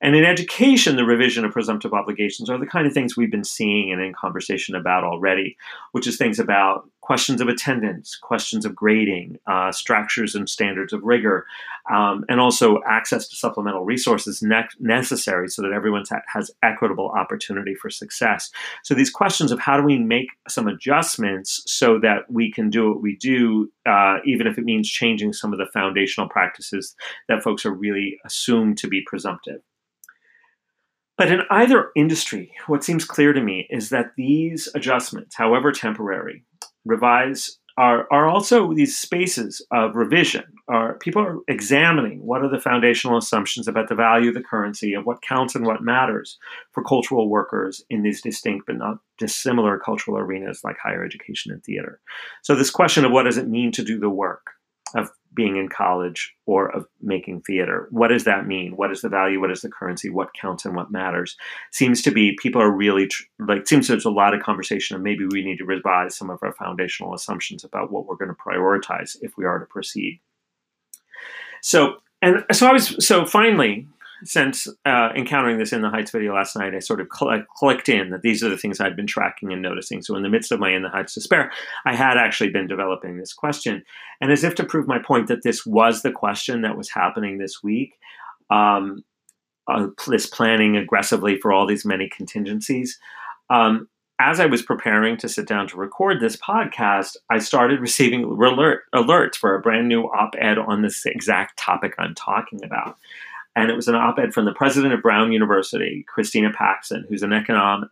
[0.05, 3.43] And in education, the revision of presumptive obligations are the kind of things we've been
[3.43, 5.57] seeing and in conversation about already,
[5.93, 11.03] which is things about questions of attendance, questions of grading, uh, structures and standards of
[11.03, 11.47] rigor,
[11.91, 17.75] um, and also access to supplemental resources ne- necessary so that everyone has equitable opportunity
[17.75, 18.51] for success.
[18.83, 22.91] So these questions of how do we make some adjustments so that we can do
[22.91, 26.95] what we do, uh, even if it means changing some of the foundational practices
[27.29, 29.63] that folks are really assumed to be presumptive.
[31.17, 36.45] But in either industry, what seems clear to me is that these adjustments, however temporary,
[36.85, 40.45] revise are, are also these spaces of revision.
[40.69, 44.95] Are people are examining what are the foundational assumptions about the value of the currency
[44.95, 46.39] and what counts and what matters
[46.73, 51.63] for cultural workers in these distinct but not dissimilar cultural arenas like higher education and
[51.65, 52.01] theater.
[52.43, 54.51] So this question of what does it mean to do the work
[54.95, 57.89] of being in college or of making theater.
[57.91, 58.77] What does that mean?
[58.77, 59.41] What is the value?
[59.41, 60.11] What is the currency?
[60.11, 61.37] What counts and what matters?
[61.73, 65.27] Seems to be people are really like seems there's a lot of conversation and maybe
[65.27, 69.17] we need to revise some of our foundational assumptions about what we're going to prioritize
[69.21, 70.21] if we are to proceed.
[71.63, 73.87] So and so I was so finally
[74.25, 77.89] since uh, encountering this in the Heights video last night, I sort of cl- clicked
[77.89, 80.03] in that these are the things I'd been tracking and noticing.
[80.03, 81.53] So, in the midst of my In the Heights despair,
[81.85, 83.85] I had actually been developing this question.
[84.21, 87.39] And as if to prove my point that this was the question that was happening
[87.39, 87.95] this week,
[88.51, 89.05] um,
[89.69, 92.99] uh, this planning aggressively for all these many contingencies.
[93.51, 93.89] Um,
[94.21, 98.85] as I was preparing to sit down to record this podcast, I started receiving alert,
[98.95, 102.97] alerts for a brand new op ed on this exact topic I'm talking about
[103.57, 107.31] and it was an op-ed from the president of Brown University, Christina Paxson, who's an
[107.31, 107.89] econom-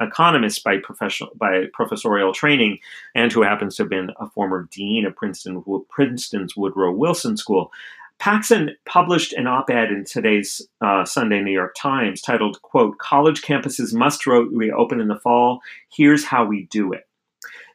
[0.00, 2.78] economist by professional by professorial training,
[3.14, 7.72] and who happens to have been a former dean of Princeton Princeton's Woodrow Wilson School.
[8.18, 13.94] Paxson published an op-ed in today's uh, Sunday New York Times titled, "quote College campuses
[13.94, 15.60] must reopen in the fall.
[15.90, 17.07] Here's how we do it."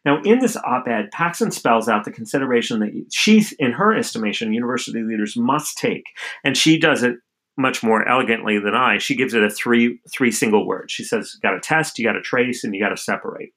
[0.05, 4.53] Now, in this op ed, Paxson spells out the consideration that she, in her estimation,
[4.53, 6.05] university leaders must take,
[6.43, 7.15] and she does it
[7.57, 8.97] much more elegantly than I.
[8.97, 10.91] She gives it a three three single words.
[10.91, 13.53] She says, "You got to test, you got to trace, and you got to separate."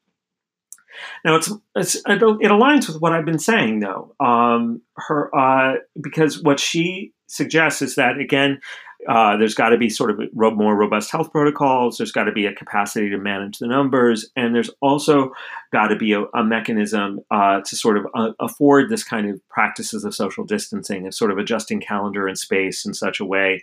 [1.24, 4.14] Now it's, it's it aligns with what I've been saying though.
[4.20, 8.60] Um, her uh, because what she suggests is that again,
[9.08, 11.98] uh, there's got to be sort of more robust health protocols.
[11.98, 15.32] There's got to be a capacity to manage the numbers, and there's also
[15.72, 19.40] got to be a, a mechanism uh, to sort of uh, afford this kind of
[19.48, 23.62] practices of social distancing and sort of adjusting calendar and space in such a way.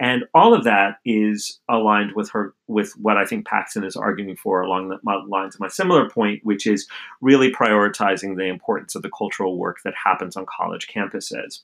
[0.00, 4.34] And all of that is aligned with her with what I think Paxson is arguing
[4.34, 6.88] for along the lines of my similar point, which is
[7.20, 11.60] really prioritizing the importance of the cultural work that happens on college campuses.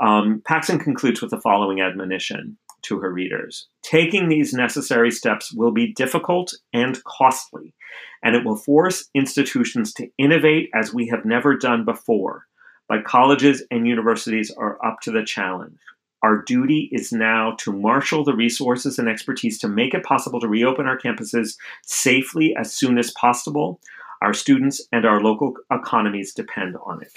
[0.00, 5.72] Um, Paxson concludes with the following admonition to her readers Taking these necessary steps will
[5.72, 7.74] be difficult and costly,
[8.22, 12.46] and it will force institutions to innovate as we have never done before.
[12.88, 15.78] But colleges and universities are up to the challenge.
[16.22, 20.48] Our duty is now to marshal the resources and expertise to make it possible to
[20.48, 23.80] reopen our campuses safely as soon as possible.
[24.20, 27.12] Our students and our local economies depend on it.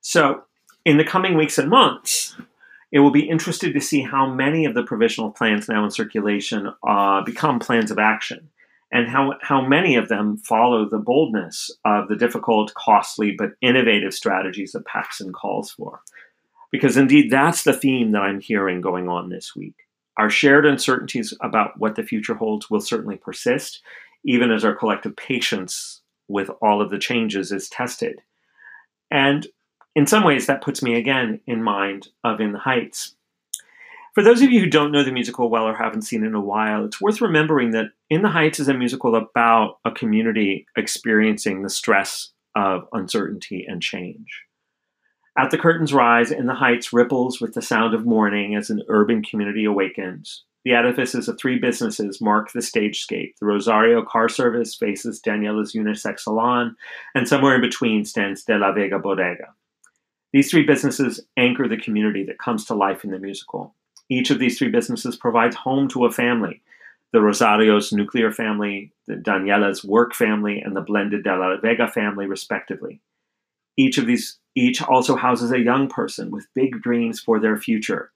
[0.00, 0.42] So,
[0.84, 2.36] in the coming weeks and months,
[2.92, 6.72] it will be interesting to see how many of the provisional plans now in circulation
[6.86, 8.50] uh, become plans of action
[8.92, 14.14] and how, how many of them follow the boldness of the difficult, costly, but innovative
[14.14, 16.02] strategies that Paxson calls for.
[16.70, 19.74] Because indeed, that's the theme that I'm hearing going on this week.
[20.16, 23.80] Our shared uncertainties about what the future holds will certainly persist,
[24.24, 28.20] even as our collective patience with all of the changes is tested.
[29.10, 29.46] And
[29.94, 33.14] in some ways, that puts me again in mind of In the Heights.
[34.14, 36.34] For those of you who don't know the musical well or haven't seen it in
[36.34, 40.66] a while, it's worth remembering that In the Heights is a musical about a community
[40.76, 44.42] experiencing the stress of uncertainty and change.
[45.36, 48.82] At the curtain's rise, In the Heights ripples with the sound of morning as an
[48.88, 50.44] urban community awakens.
[50.64, 53.34] The edifices of three businesses mark the stagescape.
[53.40, 56.76] The Rosario car service faces Daniela's unisex salon,
[57.16, 59.54] and somewhere in between stands De La Vega Bodega.
[60.34, 63.76] These three businesses anchor the community that comes to life in the musical.
[64.10, 66.60] Each of these three businesses provides home to a family
[67.12, 72.26] the Rosario's nuclear family, the Daniela's work family, and the blended De La Vega family,
[72.26, 73.00] respectively.
[73.76, 78.10] Each of these each also houses a young person with big dreams for their future.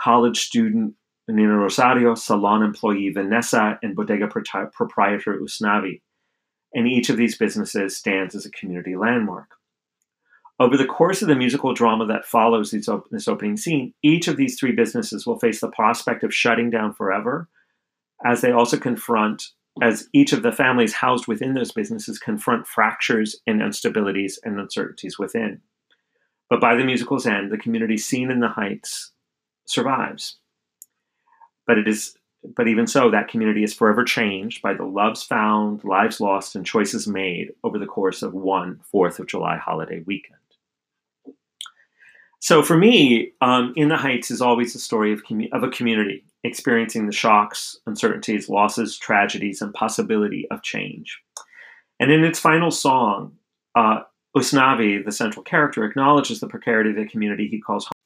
[0.00, 0.94] College student
[1.28, 6.00] Nina Rosario, salon employee Vanessa, and bodega proprietor Usnavi.
[6.72, 9.50] And each of these businesses stands as a community landmark.
[10.60, 14.36] Over the course of the musical drama that follows op- this opening scene, each of
[14.36, 17.48] these three businesses will face the prospect of shutting down forever,
[18.24, 19.44] as they also confront,
[19.80, 25.18] as each of the families housed within those businesses confront fractures and instabilities and uncertainties
[25.18, 25.60] within.
[26.50, 29.12] But by the musical's end, the community seen in the Heights
[29.64, 30.38] survives.
[31.66, 32.16] But it is
[32.56, 36.64] but even so, that community is forever changed by the loves found, lives lost, and
[36.64, 40.38] choices made over the course of one Fourth of July holiday weekend.
[42.40, 45.22] So for me, um, In the Heights is always a story of,
[45.52, 51.20] of a community experiencing the shocks, uncertainties, losses, tragedies, and possibility of change.
[51.98, 53.32] And in its final song,
[53.74, 54.02] uh,
[54.36, 57.97] Usnavi, the central character, acknowledges the precarity of the community he calls home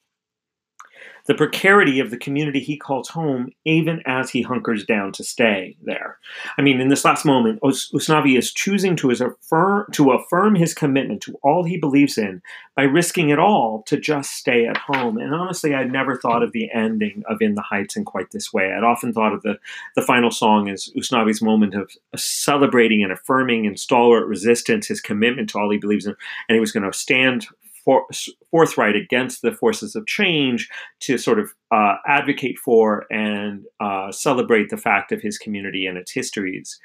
[1.27, 5.77] the precarity of the community he calls home, even as he hunkers down to stay
[5.83, 6.19] there.
[6.59, 11.23] I mean, in this last moment, Usnavi is choosing to affirm, to affirm his commitment
[11.23, 12.43] to all he believes in
[12.75, 15.19] by risking it all to just stay at home.
[15.19, 18.53] And honestly, I'd never thought of the ending of In the Heights in quite this
[18.53, 18.73] way.
[18.73, 19.59] I'd often thought of the,
[19.95, 25.51] the final song as Usnavi's moment of celebrating and affirming in stalwart resistance, his commitment
[25.51, 26.17] to all he believes in,
[26.49, 27.47] and he was going to stand
[27.85, 28.07] for,
[28.51, 30.69] forthright against the forces of change
[31.01, 35.99] to sort of uh, advocate for and uh, celebrate the fact of his community and
[35.99, 36.79] its histories.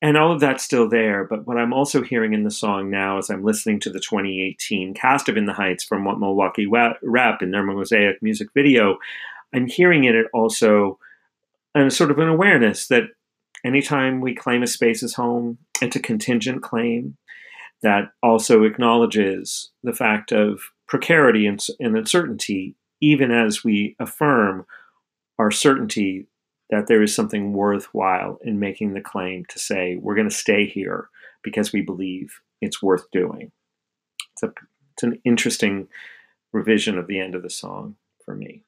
[0.00, 1.24] And all of that's still there.
[1.24, 4.94] But what I'm also hearing in the song now as I'm listening to the 2018
[4.94, 8.98] cast of In the Heights from What Milwaukee Rep in their Mosaic music video,
[9.54, 10.98] I'm hearing in it also
[11.74, 13.04] a sort of an awareness that
[13.64, 17.16] anytime we claim a space as home, it's a contingent claim
[17.82, 24.66] that also acknowledges the fact of precarity and, and uncertainty, even as we affirm
[25.38, 26.26] our certainty
[26.70, 30.66] that there is something worthwhile in making the claim to say we're going to stay
[30.66, 31.08] here
[31.42, 33.52] because we believe it's worth doing.
[34.32, 34.52] It's, a,
[34.94, 35.88] it's an interesting
[36.52, 38.64] revision of the end of the song for me.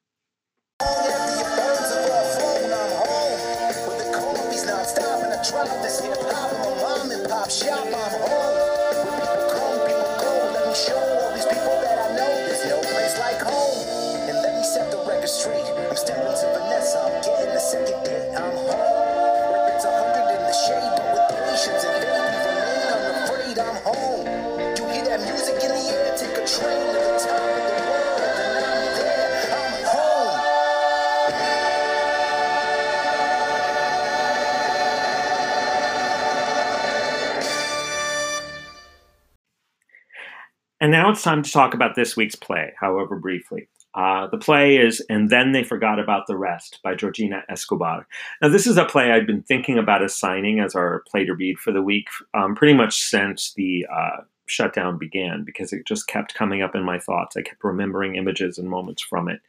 [40.85, 43.71] And now it's time to talk about this week's play, however briefly.
[43.95, 48.07] Uh, the play is And Then They Forgot About the Rest by Georgina Escobar.
[48.43, 51.59] Now, this is a play I've been thinking about assigning as our play to read
[51.59, 56.35] for the week um, pretty much since the uh, shutdown began because it just kept
[56.35, 57.35] coming up in my thoughts.
[57.35, 59.41] I kept remembering images and moments from it.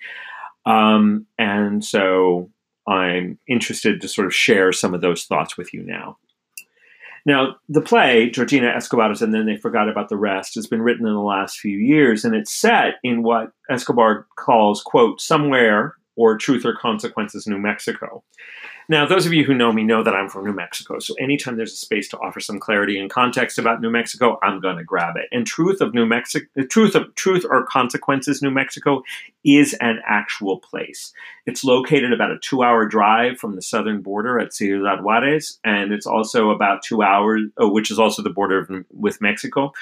[0.66, 2.50] Um, and so
[2.88, 6.18] I'm interested to sort of share some of those thoughts with you now.
[7.26, 11.08] Now, the play, Georgina Escobar's and Then They Forgot About the Rest, has been written
[11.08, 16.38] in the last few years, and it's set in what Escobar calls, quote, somewhere or
[16.38, 18.24] Truth or Consequences, New Mexico.
[18.88, 21.58] Now, those of you who know me know that I'm from New Mexico, so anytime
[21.58, 24.84] there's a space to offer some clarity and context about New Mexico, I'm going to
[24.84, 25.28] grab it.
[25.32, 29.02] And Truth of New Mexico, Truth of Truth or Consequences, New Mexico,
[29.44, 31.14] is an actual place.
[31.48, 36.06] It's located about a two-hour drive from the southern border at Ciudad Juarez, and it's
[36.06, 39.74] also about two hours, oh, which is also the border with Mexico.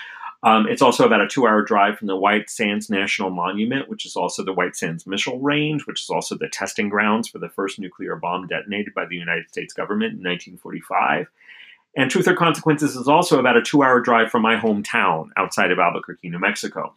[0.43, 4.05] Um, it's also about a two hour drive from the White Sands National Monument, which
[4.05, 7.47] is also the White Sands Missile Range, which is also the testing grounds for the
[7.47, 11.27] first nuclear bomb detonated by the United States government in 1945.
[11.95, 15.71] And Truth or Consequences is also about a two hour drive from my hometown outside
[15.71, 16.95] of Albuquerque, New Mexico.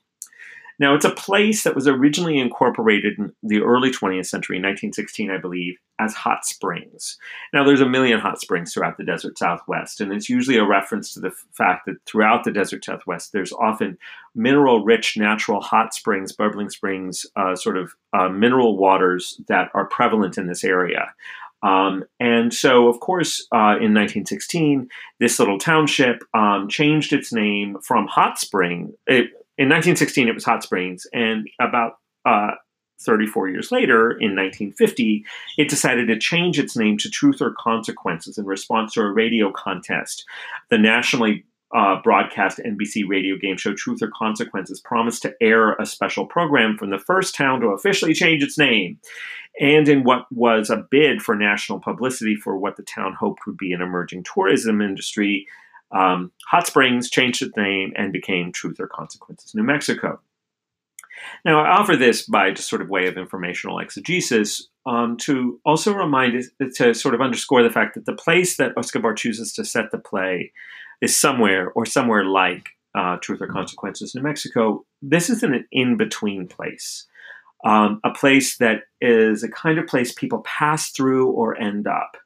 [0.79, 5.39] Now, it's a place that was originally incorporated in the early 20th century, 1916, I
[5.39, 7.17] believe, as hot springs.
[7.55, 11.15] Now, there's a million hot springs throughout the desert southwest, and it's usually a reference
[11.15, 13.97] to the fact that throughout the desert southwest, there's often
[14.35, 19.87] mineral rich natural hot springs, bubbling springs, uh, sort of uh, mineral waters that are
[19.87, 21.15] prevalent in this area.
[21.67, 24.89] Um, and so, of course, uh, in 1916,
[25.19, 28.95] this little township um, changed its name from Hot Spring.
[29.09, 31.95] It, in 1916, it was Hot Springs, and about
[32.25, 32.53] uh,
[33.01, 35.25] 34 years later, in 1950,
[35.59, 39.51] it decided to change its name to Truth or Consequences in response to a radio
[39.51, 40.25] contest.
[40.71, 41.45] The nationally
[41.75, 46.77] uh, broadcast NBC radio game show Truth or Consequences promised to air a special program
[46.79, 48.99] from the first town to officially change its name.
[49.61, 53.57] And in what was a bid for national publicity for what the town hoped would
[53.57, 55.47] be an emerging tourism industry,
[55.93, 60.21] um, Hot Springs changed its name and became Truth or Consequences New Mexico.
[61.45, 65.95] Now, I offer this by just sort of way of informational exegesis um, to also
[65.95, 66.45] remind
[66.75, 69.99] to sort of underscore the fact that the place that Escobar chooses to set the
[69.99, 70.53] play
[71.01, 74.85] is somewhere or somewhere like uh, Truth or Consequences New Mexico.
[75.03, 77.07] This is an in between place,
[77.65, 82.17] um, a place that is a kind of place people pass through or end up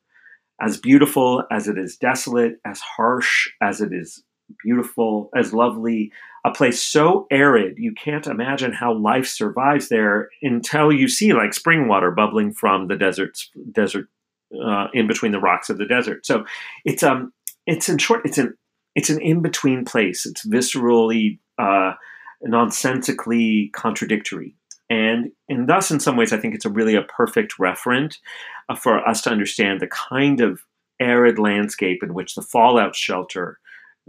[0.61, 4.23] as beautiful as it is desolate, as harsh as it is
[4.63, 6.13] beautiful, as lovely,
[6.45, 11.53] a place so arid you can't imagine how life survives there until you see like
[11.53, 14.07] spring water bubbling from the desert's desert
[14.65, 16.25] uh, in between the rocks of the desert.
[16.25, 16.45] So
[16.85, 17.33] it's um
[17.67, 18.57] it's in short it's an
[18.95, 20.27] it's an in between place.
[20.27, 21.93] It's viscerally uh,
[22.43, 24.57] nonsensically contradictory.
[24.89, 28.17] And, and thus, in some ways, I think it's a really a perfect referent
[28.69, 30.63] uh, for us to understand the kind of
[30.99, 33.59] arid landscape in which the fallout shelter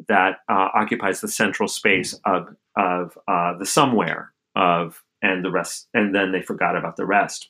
[0.08, 5.88] that uh, occupies the central space of, of uh, the somewhere of and the rest,
[5.94, 7.50] and then they forgot about the rest.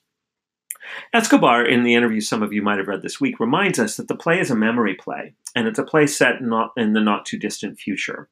[1.13, 4.07] Escobar, in the interview some of you might have read this week, reminds us that
[4.07, 7.25] the play is a memory play, and it's a play set not in the not
[7.25, 8.29] too distant future.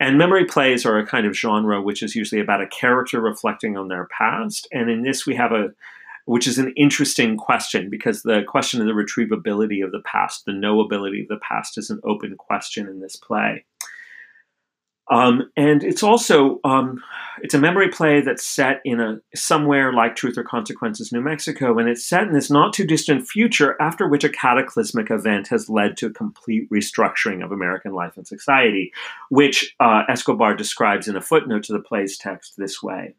[0.00, 3.76] And memory plays are a kind of genre which is usually about a character reflecting
[3.76, 5.68] on their past, and in this we have a
[6.24, 10.52] which is an interesting question because the question of the retrievability of the past, the
[10.52, 13.64] knowability of the past, is an open question in this play.
[15.12, 17.02] Um, and it's also um,
[17.42, 21.78] it's a memory play that's set in a somewhere like Truth or Consequences, New Mexico,
[21.78, 25.68] and it's set in this not too distant future after which a cataclysmic event has
[25.68, 28.90] led to a complete restructuring of American life and society,
[29.28, 33.14] which uh, Escobar describes in a footnote to the play's text this way: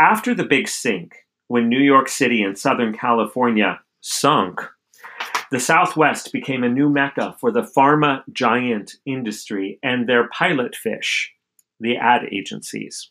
[0.00, 1.14] After the Big Sink,
[1.46, 4.62] when New York City and Southern California sunk
[5.52, 11.30] the Southwest became a new mecca for the pharma giant industry and their pilot fish,
[11.78, 13.10] the ad agencies.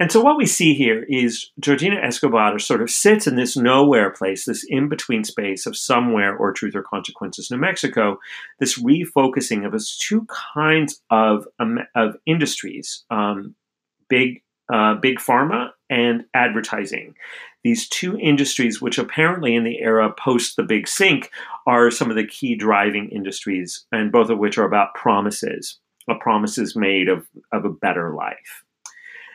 [0.00, 4.08] And so what we see here is Georgina Escobar sort of sits in this nowhere
[4.08, 8.18] place, this in-between space of somewhere or truth or consequences, New Mexico,
[8.58, 13.54] this refocusing of us two kinds of, um, of industries, um,
[14.08, 14.42] big,
[14.72, 17.14] uh, big pharma and advertising
[17.62, 21.30] these two industries, which apparently in the era post the big sink
[21.66, 26.14] are some of the key driving industries, and both of which are about promises, a
[26.14, 28.64] promises made of, of a better life.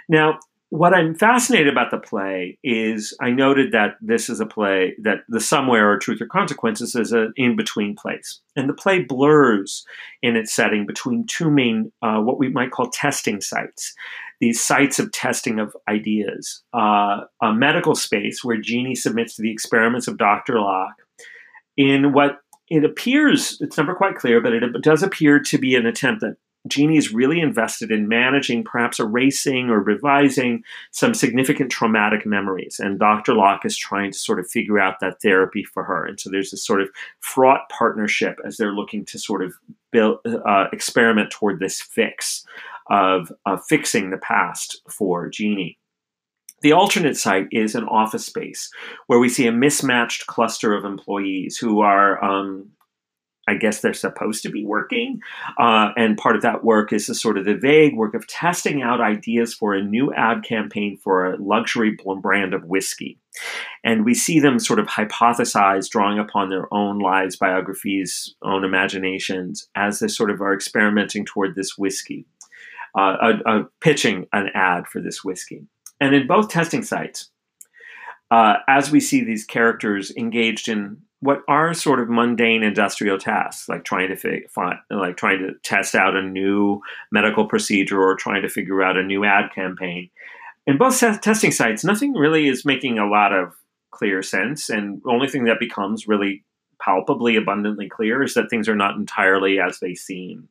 [0.09, 0.39] Now,
[0.75, 5.19] what I'm fascinated about the play is I noted that this is a play that
[5.29, 8.41] the somewhere or truth or consequences is an in between place.
[8.55, 9.85] And the play blurs
[10.21, 13.93] in its setting between two main, uh, what we might call testing sites.
[14.41, 16.61] These sites of testing of ideas.
[16.73, 20.59] Uh, a medical space where Jeannie submits to the experiments of Dr.
[20.59, 21.01] Locke
[21.77, 25.85] in what it appears, it's never quite clear, but it does appear to be an
[25.85, 26.37] attempt that
[26.67, 32.79] Jeannie is really invested in managing, perhaps erasing or revising some significant traumatic memories.
[32.79, 33.33] And Dr.
[33.33, 36.05] Locke is trying to sort of figure out that therapy for her.
[36.05, 36.89] And so there's this sort of
[37.19, 39.53] fraught partnership as they're looking to sort of
[39.91, 42.45] build, uh, experiment toward this fix
[42.89, 45.77] of, of fixing the past for Jeannie.
[46.61, 48.71] The alternate site is an office space
[49.05, 52.71] where we see a mismatched cluster of employees who are um,
[53.47, 55.21] I guess they're supposed to be working.
[55.59, 58.81] Uh, and part of that work is the sort of the vague work of testing
[58.81, 63.19] out ideas for a new ad campaign for a luxury brand of whiskey.
[63.83, 69.67] And we see them sort of hypothesize, drawing upon their own lives, biographies, own imaginations,
[69.75, 72.25] as they sort of are experimenting toward this whiskey,
[72.97, 75.67] uh, uh, pitching an ad for this whiskey.
[75.99, 77.29] And in both testing sites,
[78.31, 83.67] uh, as we see these characters engaged in what are sort of mundane industrial tasks,
[83.69, 88.15] like trying to fi- find, like trying to test out a new medical procedure or
[88.15, 90.09] trying to figure out a new ad campaign.
[90.67, 93.53] In both testing sites, nothing really is making a lot of
[93.91, 96.43] clear sense, and the only thing that becomes really
[96.81, 100.49] palpably abundantly clear is that things are not entirely as they seem.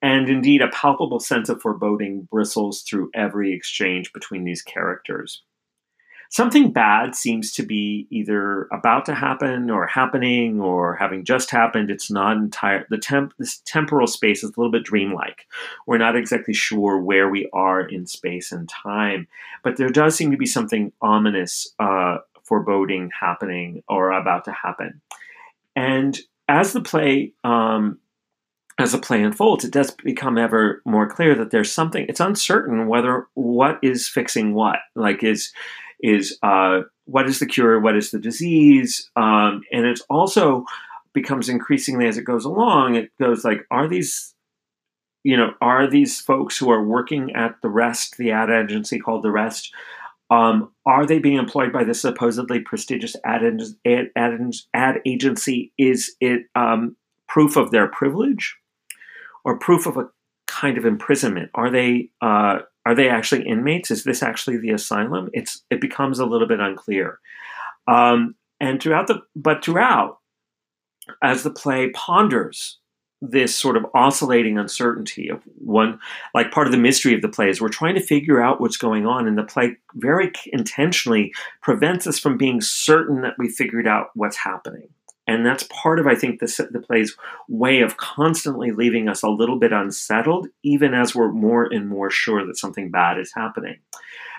[0.00, 5.42] And indeed, a palpable sense of foreboding bristles through every exchange between these characters
[6.32, 11.90] something bad seems to be either about to happen or happening or having just happened.
[11.90, 12.86] It's not entire.
[12.88, 15.46] The temp, this temporal space is a little bit dreamlike.
[15.86, 19.28] We're not exactly sure where we are in space and time,
[19.62, 25.02] but there does seem to be something ominous, uh, foreboding happening or about to happen.
[25.76, 26.18] And
[26.48, 27.98] as the play um,
[28.78, 32.06] as the play unfolds, it does become ever more clear that there's something.
[32.08, 34.78] It's uncertain whether what is fixing what.
[34.96, 35.52] Like is
[36.02, 40.64] is uh, what is the cure, what is the disease, um, and it also
[41.14, 42.94] becomes increasingly as it goes along.
[42.94, 44.34] It goes like, are these,
[45.24, 49.22] you know, are these folks who are working at the Rest, the ad agency called
[49.22, 49.72] the Rest,
[50.32, 53.42] um, are they being employed by the supposedly prestigious ad,
[53.84, 55.72] ad, ad, ad agency?
[55.76, 56.96] Is it um,
[57.28, 58.56] proof of their privilege
[59.44, 60.08] or proof of a
[60.46, 61.50] kind of imprisonment?
[61.54, 63.90] Are they uh, are they actually inmates?
[63.90, 65.30] Is this actually the asylum?
[65.32, 67.18] It's it becomes a little bit unclear.
[67.86, 70.18] Um, and throughout the but throughout,
[71.22, 72.78] as the play ponders
[73.22, 75.98] this sort of oscillating uncertainty of one
[76.34, 78.76] like part of the mystery of the play is we're trying to figure out what's
[78.76, 83.86] going on and the play very intentionally prevents us from being certain that we figured
[83.86, 84.88] out what's happening
[85.26, 87.16] and that's part of, I think, the, the play's
[87.48, 92.10] way of constantly leaving us a little bit unsettled, even as we're more and more
[92.10, 93.76] sure that something bad is happening.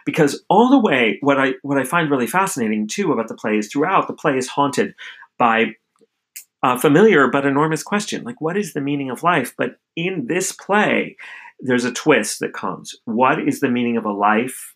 [0.05, 3.57] Because all the way, what I what I find really fascinating too about the play
[3.57, 4.93] is throughout the play is haunted
[5.37, 5.75] by
[6.61, 9.53] a familiar but enormous question, like what is the meaning of life?
[9.57, 11.15] But in this play,
[11.59, 12.95] there's a twist that comes.
[13.05, 14.72] What is the meaning of a life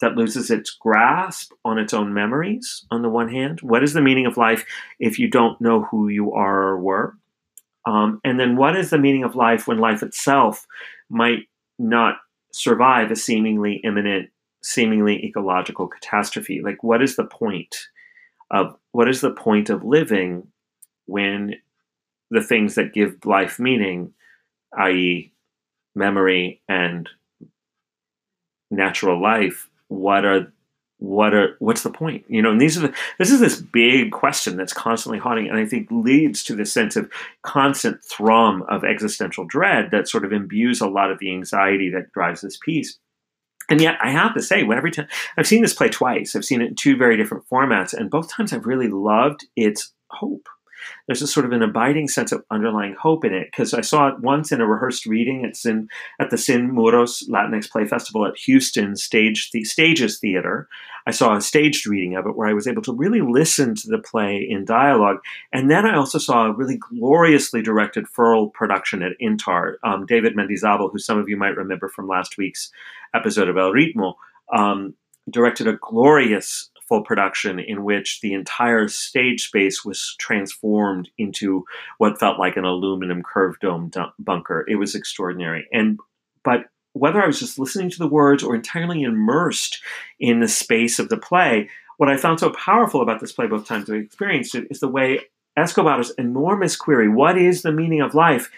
[0.00, 3.60] that loses its grasp on its own memories, on the one hand?
[3.60, 4.64] What is the meaning of life
[4.98, 7.16] if you don't know who you are or were?
[7.86, 10.66] Um, and then what is the meaning of life when life itself
[11.08, 11.48] might
[11.78, 12.16] not
[12.52, 14.30] survive a seemingly imminent,
[14.62, 16.60] seemingly ecological catastrophe?
[16.62, 17.74] Like, what is the point
[18.50, 20.48] of what is the point of living
[21.06, 21.54] when
[22.30, 24.12] the things that give life meaning,
[24.76, 25.32] i.e.,
[25.94, 27.08] memory and
[28.70, 30.52] natural life, what are
[30.98, 32.24] what are what's the point?
[32.28, 35.58] You know and these are the this is this big question that's constantly haunting and
[35.58, 37.10] i think leads to this sense of
[37.42, 42.12] constant thrum of existential dread that sort of imbues a lot of the anxiety that
[42.12, 42.98] drives this piece.
[43.68, 46.36] And yet i have to say when every time i've seen this play twice.
[46.36, 49.92] I've seen it in two very different formats and both times i've really loved its
[50.10, 50.48] hope
[51.06, 54.08] there's a sort of an abiding sense of underlying hope in it because I saw
[54.08, 58.26] it once in a rehearsed reading at Sin at the Sin Muros Latinx Play Festival
[58.26, 60.68] at Houston Stage the Stages Theater.
[61.06, 63.88] I saw a staged reading of it where I was able to really listen to
[63.88, 65.18] the play in dialogue,
[65.52, 69.74] and then I also saw a really gloriously directed Furl production at Intar.
[69.82, 72.70] Um, David Mendizabal, who some of you might remember from last week's
[73.14, 74.14] episode of El Ritmo.
[74.52, 74.94] Um,
[75.30, 81.64] directed a glorious full production in which the entire stage space was transformed into
[81.98, 84.66] what felt like an aluminum curved dome bunker.
[84.68, 85.66] It was extraordinary.
[85.72, 85.98] And
[86.42, 89.80] but whether I was just listening to the words or entirely immersed
[90.18, 93.66] in the space of the play, what I found so powerful about this play both
[93.66, 95.20] times I experienced it is the way
[95.56, 98.50] Escobar's enormous query, what is the meaning of life,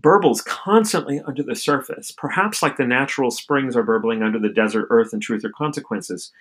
[0.00, 4.88] burbles constantly under the surface, perhaps like the natural springs are burbling under the desert
[4.90, 6.32] earth and truth or consequences.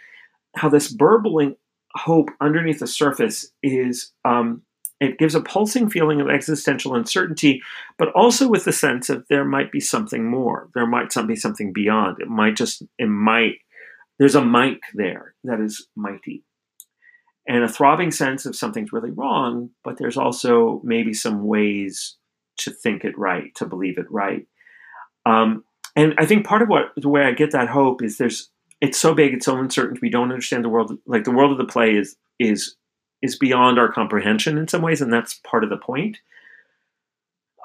[0.55, 1.55] How this burbling
[1.95, 4.63] hope underneath the surface is um,
[4.99, 7.61] it gives a pulsing feeling of existential uncertainty,
[7.97, 10.69] but also with the sense of there might be something more.
[10.73, 12.17] There might be something beyond.
[12.19, 13.55] It might just, it might,
[14.17, 16.43] there's a might there that is mighty.
[17.47, 22.17] And a throbbing sense of something's really wrong, but there's also maybe some ways
[22.57, 24.47] to think it right, to believe it right.
[25.25, 25.63] Um,
[25.95, 28.49] and I think part of what the way I get that hope is there's
[28.81, 29.97] it's so big, it's so uncertain.
[30.01, 30.97] We don't understand the world.
[31.05, 32.75] Like the world of the play is is
[33.21, 36.19] is beyond our comprehension in some ways, and that's part of the point.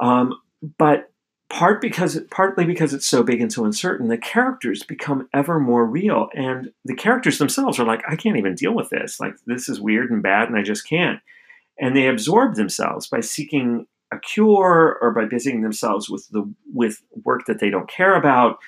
[0.00, 0.40] Um,
[0.78, 1.10] but
[1.50, 5.84] part because partly because it's so big and so uncertain, the characters become ever more
[5.84, 9.20] real, and the characters themselves are like, I can't even deal with this.
[9.20, 11.20] Like this is weird and bad, and I just can't.
[11.78, 17.02] And they absorb themselves by seeking a cure or by busying themselves with the with
[17.24, 18.58] work that they don't care about.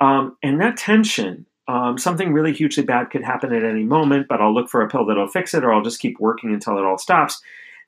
[0.00, 4.40] Um, and that tension um, something really hugely bad could happen at any moment, but
[4.40, 6.84] I'll look for a pill that'll fix it, or I'll just keep working until it
[6.84, 7.40] all stops.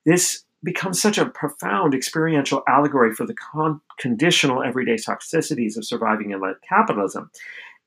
[0.04, 6.30] This becomes such a profound experiential allegory for the con- conditional everyday toxicities of surviving
[6.30, 7.30] in capitalism.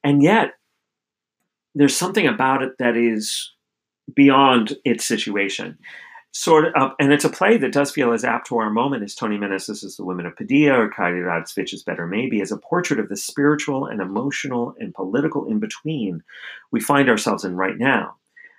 [0.04, 0.56] And yet,
[1.76, 3.52] there's something about it that is
[4.16, 5.78] beyond its situation
[6.34, 9.14] sort of, and it's a play that does feel as apt to our moment as
[9.14, 13.08] Tony Meneses' The Women of Padilla or Kairi Radcvich's Better Maybe, as a portrait of
[13.08, 16.24] the spiritual and emotional and political in between
[16.72, 18.16] we find ourselves in right now.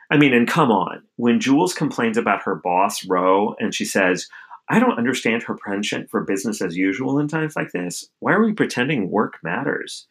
[0.09, 4.29] I mean, and come on, when Jules complains about her boss, Ro, and she says,
[4.69, 8.09] I don't understand her penchant for business as usual in times like this.
[8.21, 10.07] Why are we pretending work matters?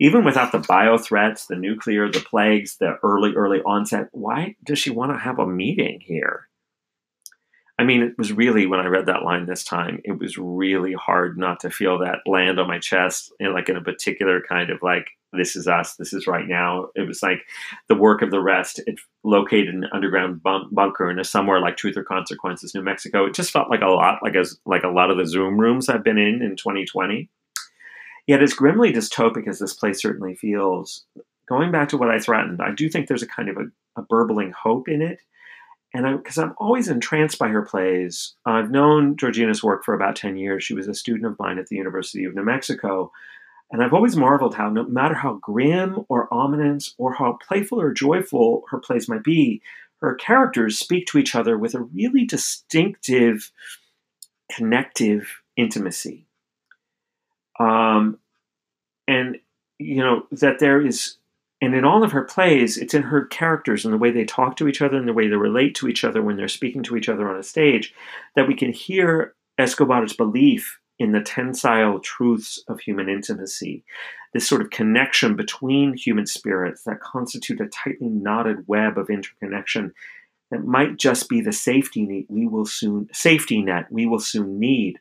[0.00, 4.78] Even without the bio threats, the nuclear, the plagues, the early, early onset, why does
[4.78, 6.47] she want to have a meeting here?
[7.80, 10.94] I mean, it was really when I read that line this time, it was really
[10.94, 14.70] hard not to feel that land on my chest, in like in a particular kind
[14.70, 16.88] of like, this is us, this is right now.
[16.96, 17.42] It was like
[17.88, 18.80] the work of the rest.
[18.86, 22.82] It located in an underground bunk- bunker in a somewhere like Truth or Consequences, New
[22.82, 23.26] Mexico.
[23.26, 25.88] It just felt like a lot, like as like a lot of the Zoom rooms
[25.88, 27.30] I've been in in 2020.
[28.26, 31.04] Yet, as grimly dystopic as this place certainly feels,
[31.48, 34.02] going back to what I threatened, I do think there's a kind of a, a
[34.02, 35.20] burbling hope in it
[36.06, 38.34] and because I'm always entranced by her plays.
[38.46, 40.62] I've known Georgina's work for about 10 years.
[40.62, 43.10] She was a student of mine at the University of New Mexico.
[43.72, 47.92] And I've always marveled how, no matter how grim or ominous or how playful or
[47.92, 49.60] joyful her plays might be,
[50.00, 53.50] her characters speak to each other with a really distinctive,
[54.50, 56.28] connective intimacy.
[57.58, 58.18] Um,
[59.08, 59.38] and,
[59.78, 61.17] you know, that there is
[61.60, 64.56] and in all of her plays, it's in her characters and the way they talk
[64.56, 66.96] to each other and the way they relate to each other when they're speaking to
[66.96, 67.92] each other on a stage
[68.36, 73.84] that we can hear Escobar's belief in the tensile truths of human intimacy,
[74.32, 79.92] this sort of connection between human spirits that constitute a tightly knotted web of interconnection
[80.50, 84.58] that might just be the safety net we will soon safety net we will soon
[84.58, 84.98] need.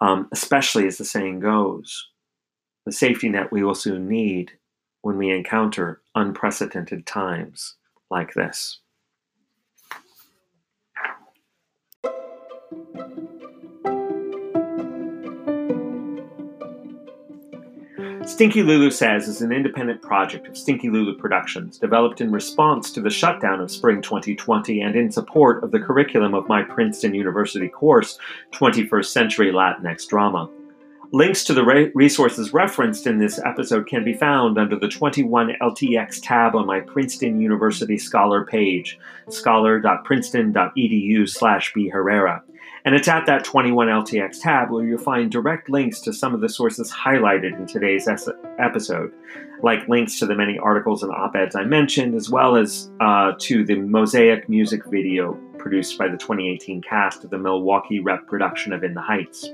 [0.00, 2.08] Um, especially as the saying goes,
[2.86, 4.52] the safety net we will soon need
[5.02, 7.76] when we encounter unprecedented times
[8.10, 8.80] like this.
[18.28, 23.00] Stinky Lulu Says is an independent project of Stinky Lulu Productions, developed in response to
[23.00, 27.68] the shutdown of spring 2020 and in support of the curriculum of my Princeton University
[27.68, 28.18] course,
[28.52, 30.50] 21st Century Latinx Drama.
[31.10, 36.20] Links to the re- resources referenced in this episode can be found under the 21LTX
[36.22, 38.98] tab on my Princeton University Scholar page,
[39.30, 42.42] scholar.princeton.edu slash bherrera.
[42.84, 46.48] And it's at that 21LTX tab where you'll find direct links to some of the
[46.48, 48.28] sources highlighted in today's es-
[48.58, 49.10] episode,
[49.62, 53.32] like links to the many articles and op eds I mentioned, as well as uh,
[53.38, 58.74] to the Mosaic music video produced by the 2018 cast of the Milwaukee rep production
[58.74, 59.50] of In the Heights.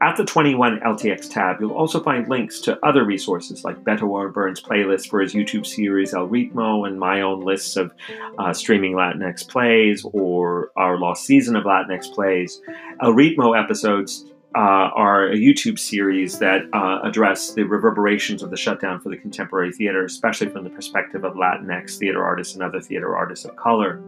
[0.00, 4.60] At the 21 LTX tab, you'll also find links to other resources like Beto O'Byrne's
[4.60, 7.92] playlist for his YouTube series El Ritmo and my own lists of
[8.38, 12.60] uh, streaming Latinx plays or our lost season of Latinx plays.
[13.02, 14.24] El Ritmo episodes
[14.54, 19.16] uh, are a YouTube series that uh, address the reverberations of the shutdown for the
[19.16, 23.56] contemporary theater, especially from the perspective of Latinx theater artists and other theater artists of
[23.56, 24.00] color.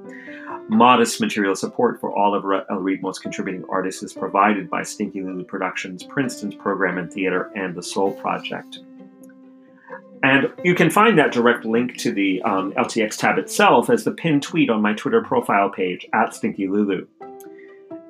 [0.69, 5.45] Modest material support for all of El Ritmo's contributing artists is provided by Stinky Lulu
[5.45, 8.79] Productions, Princeton's Program and Theater, and the Soul Project.
[10.23, 14.11] And you can find that direct link to the um, LTX tab itself as the
[14.11, 17.07] pinned tweet on my Twitter profile page at Stinky Lulu.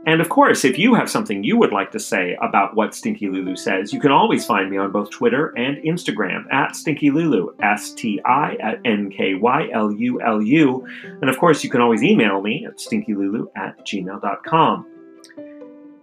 [0.06, 3.28] And of course, if you have something you would like to say about what Stinky
[3.28, 7.54] Lulu says, you can always find me on both Twitter and Instagram at Stinky Lulu,
[7.62, 10.86] S T I N K Y L U L U.
[11.20, 14.86] And of course, you can always email me at stinkylulu at gmail.com.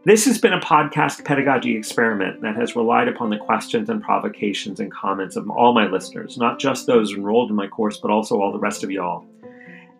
[0.06, 4.80] This has been a podcast pedagogy experiment that has relied upon the questions and provocations
[4.80, 8.40] and comments of all my listeners, not just those enrolled in my course, but also
[8.40, 9.26] all the rest of y'all.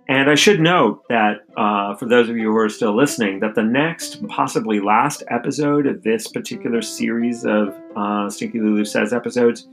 [0.10, 3.56] And I should note that uh, for those of you who are still listening, that
[3.56, 9.68] the next, possibly last episode of this particular series of uh, Stinky Lulu Says episodes,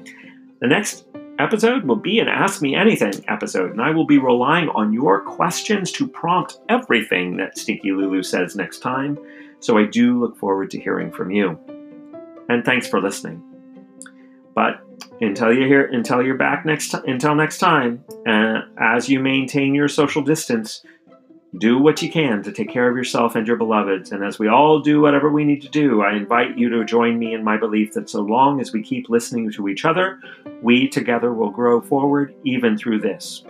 [0.60, 1.06] the next
[1.38, 5.20] episode will be an Ask Me Anything episode, and I will be relying on your
[5.22, 9.18] questions to prompt everything that Stinky Lulu says next time.
[9.60, 11.58] So I do look forward to hearing from you.
[12.48, 13.53] And thanks for listening.
[14.54, 14.80] But
[15.20, 19.88] until you're here, until you're back next, until next time, uh, as you maintain your
[19.88, 20.82] social distance,
[21.58, 24.10] do what you can to take care of yourself and your beloveds.
[24.12, 27.18] And as we all do whatever we need to do, I invite you to join
[27.18, 30.20] me in my belief that so long as we keep listening to each other,
[30.62, 33.44] we together will grow forward even through this.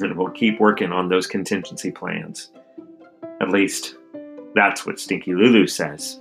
[0.00, 2.50] And we'll keep working on those contingency plans.
[3.40, 3.96] At least,
[4.54, 6.18] that's what Stinky Lulu says.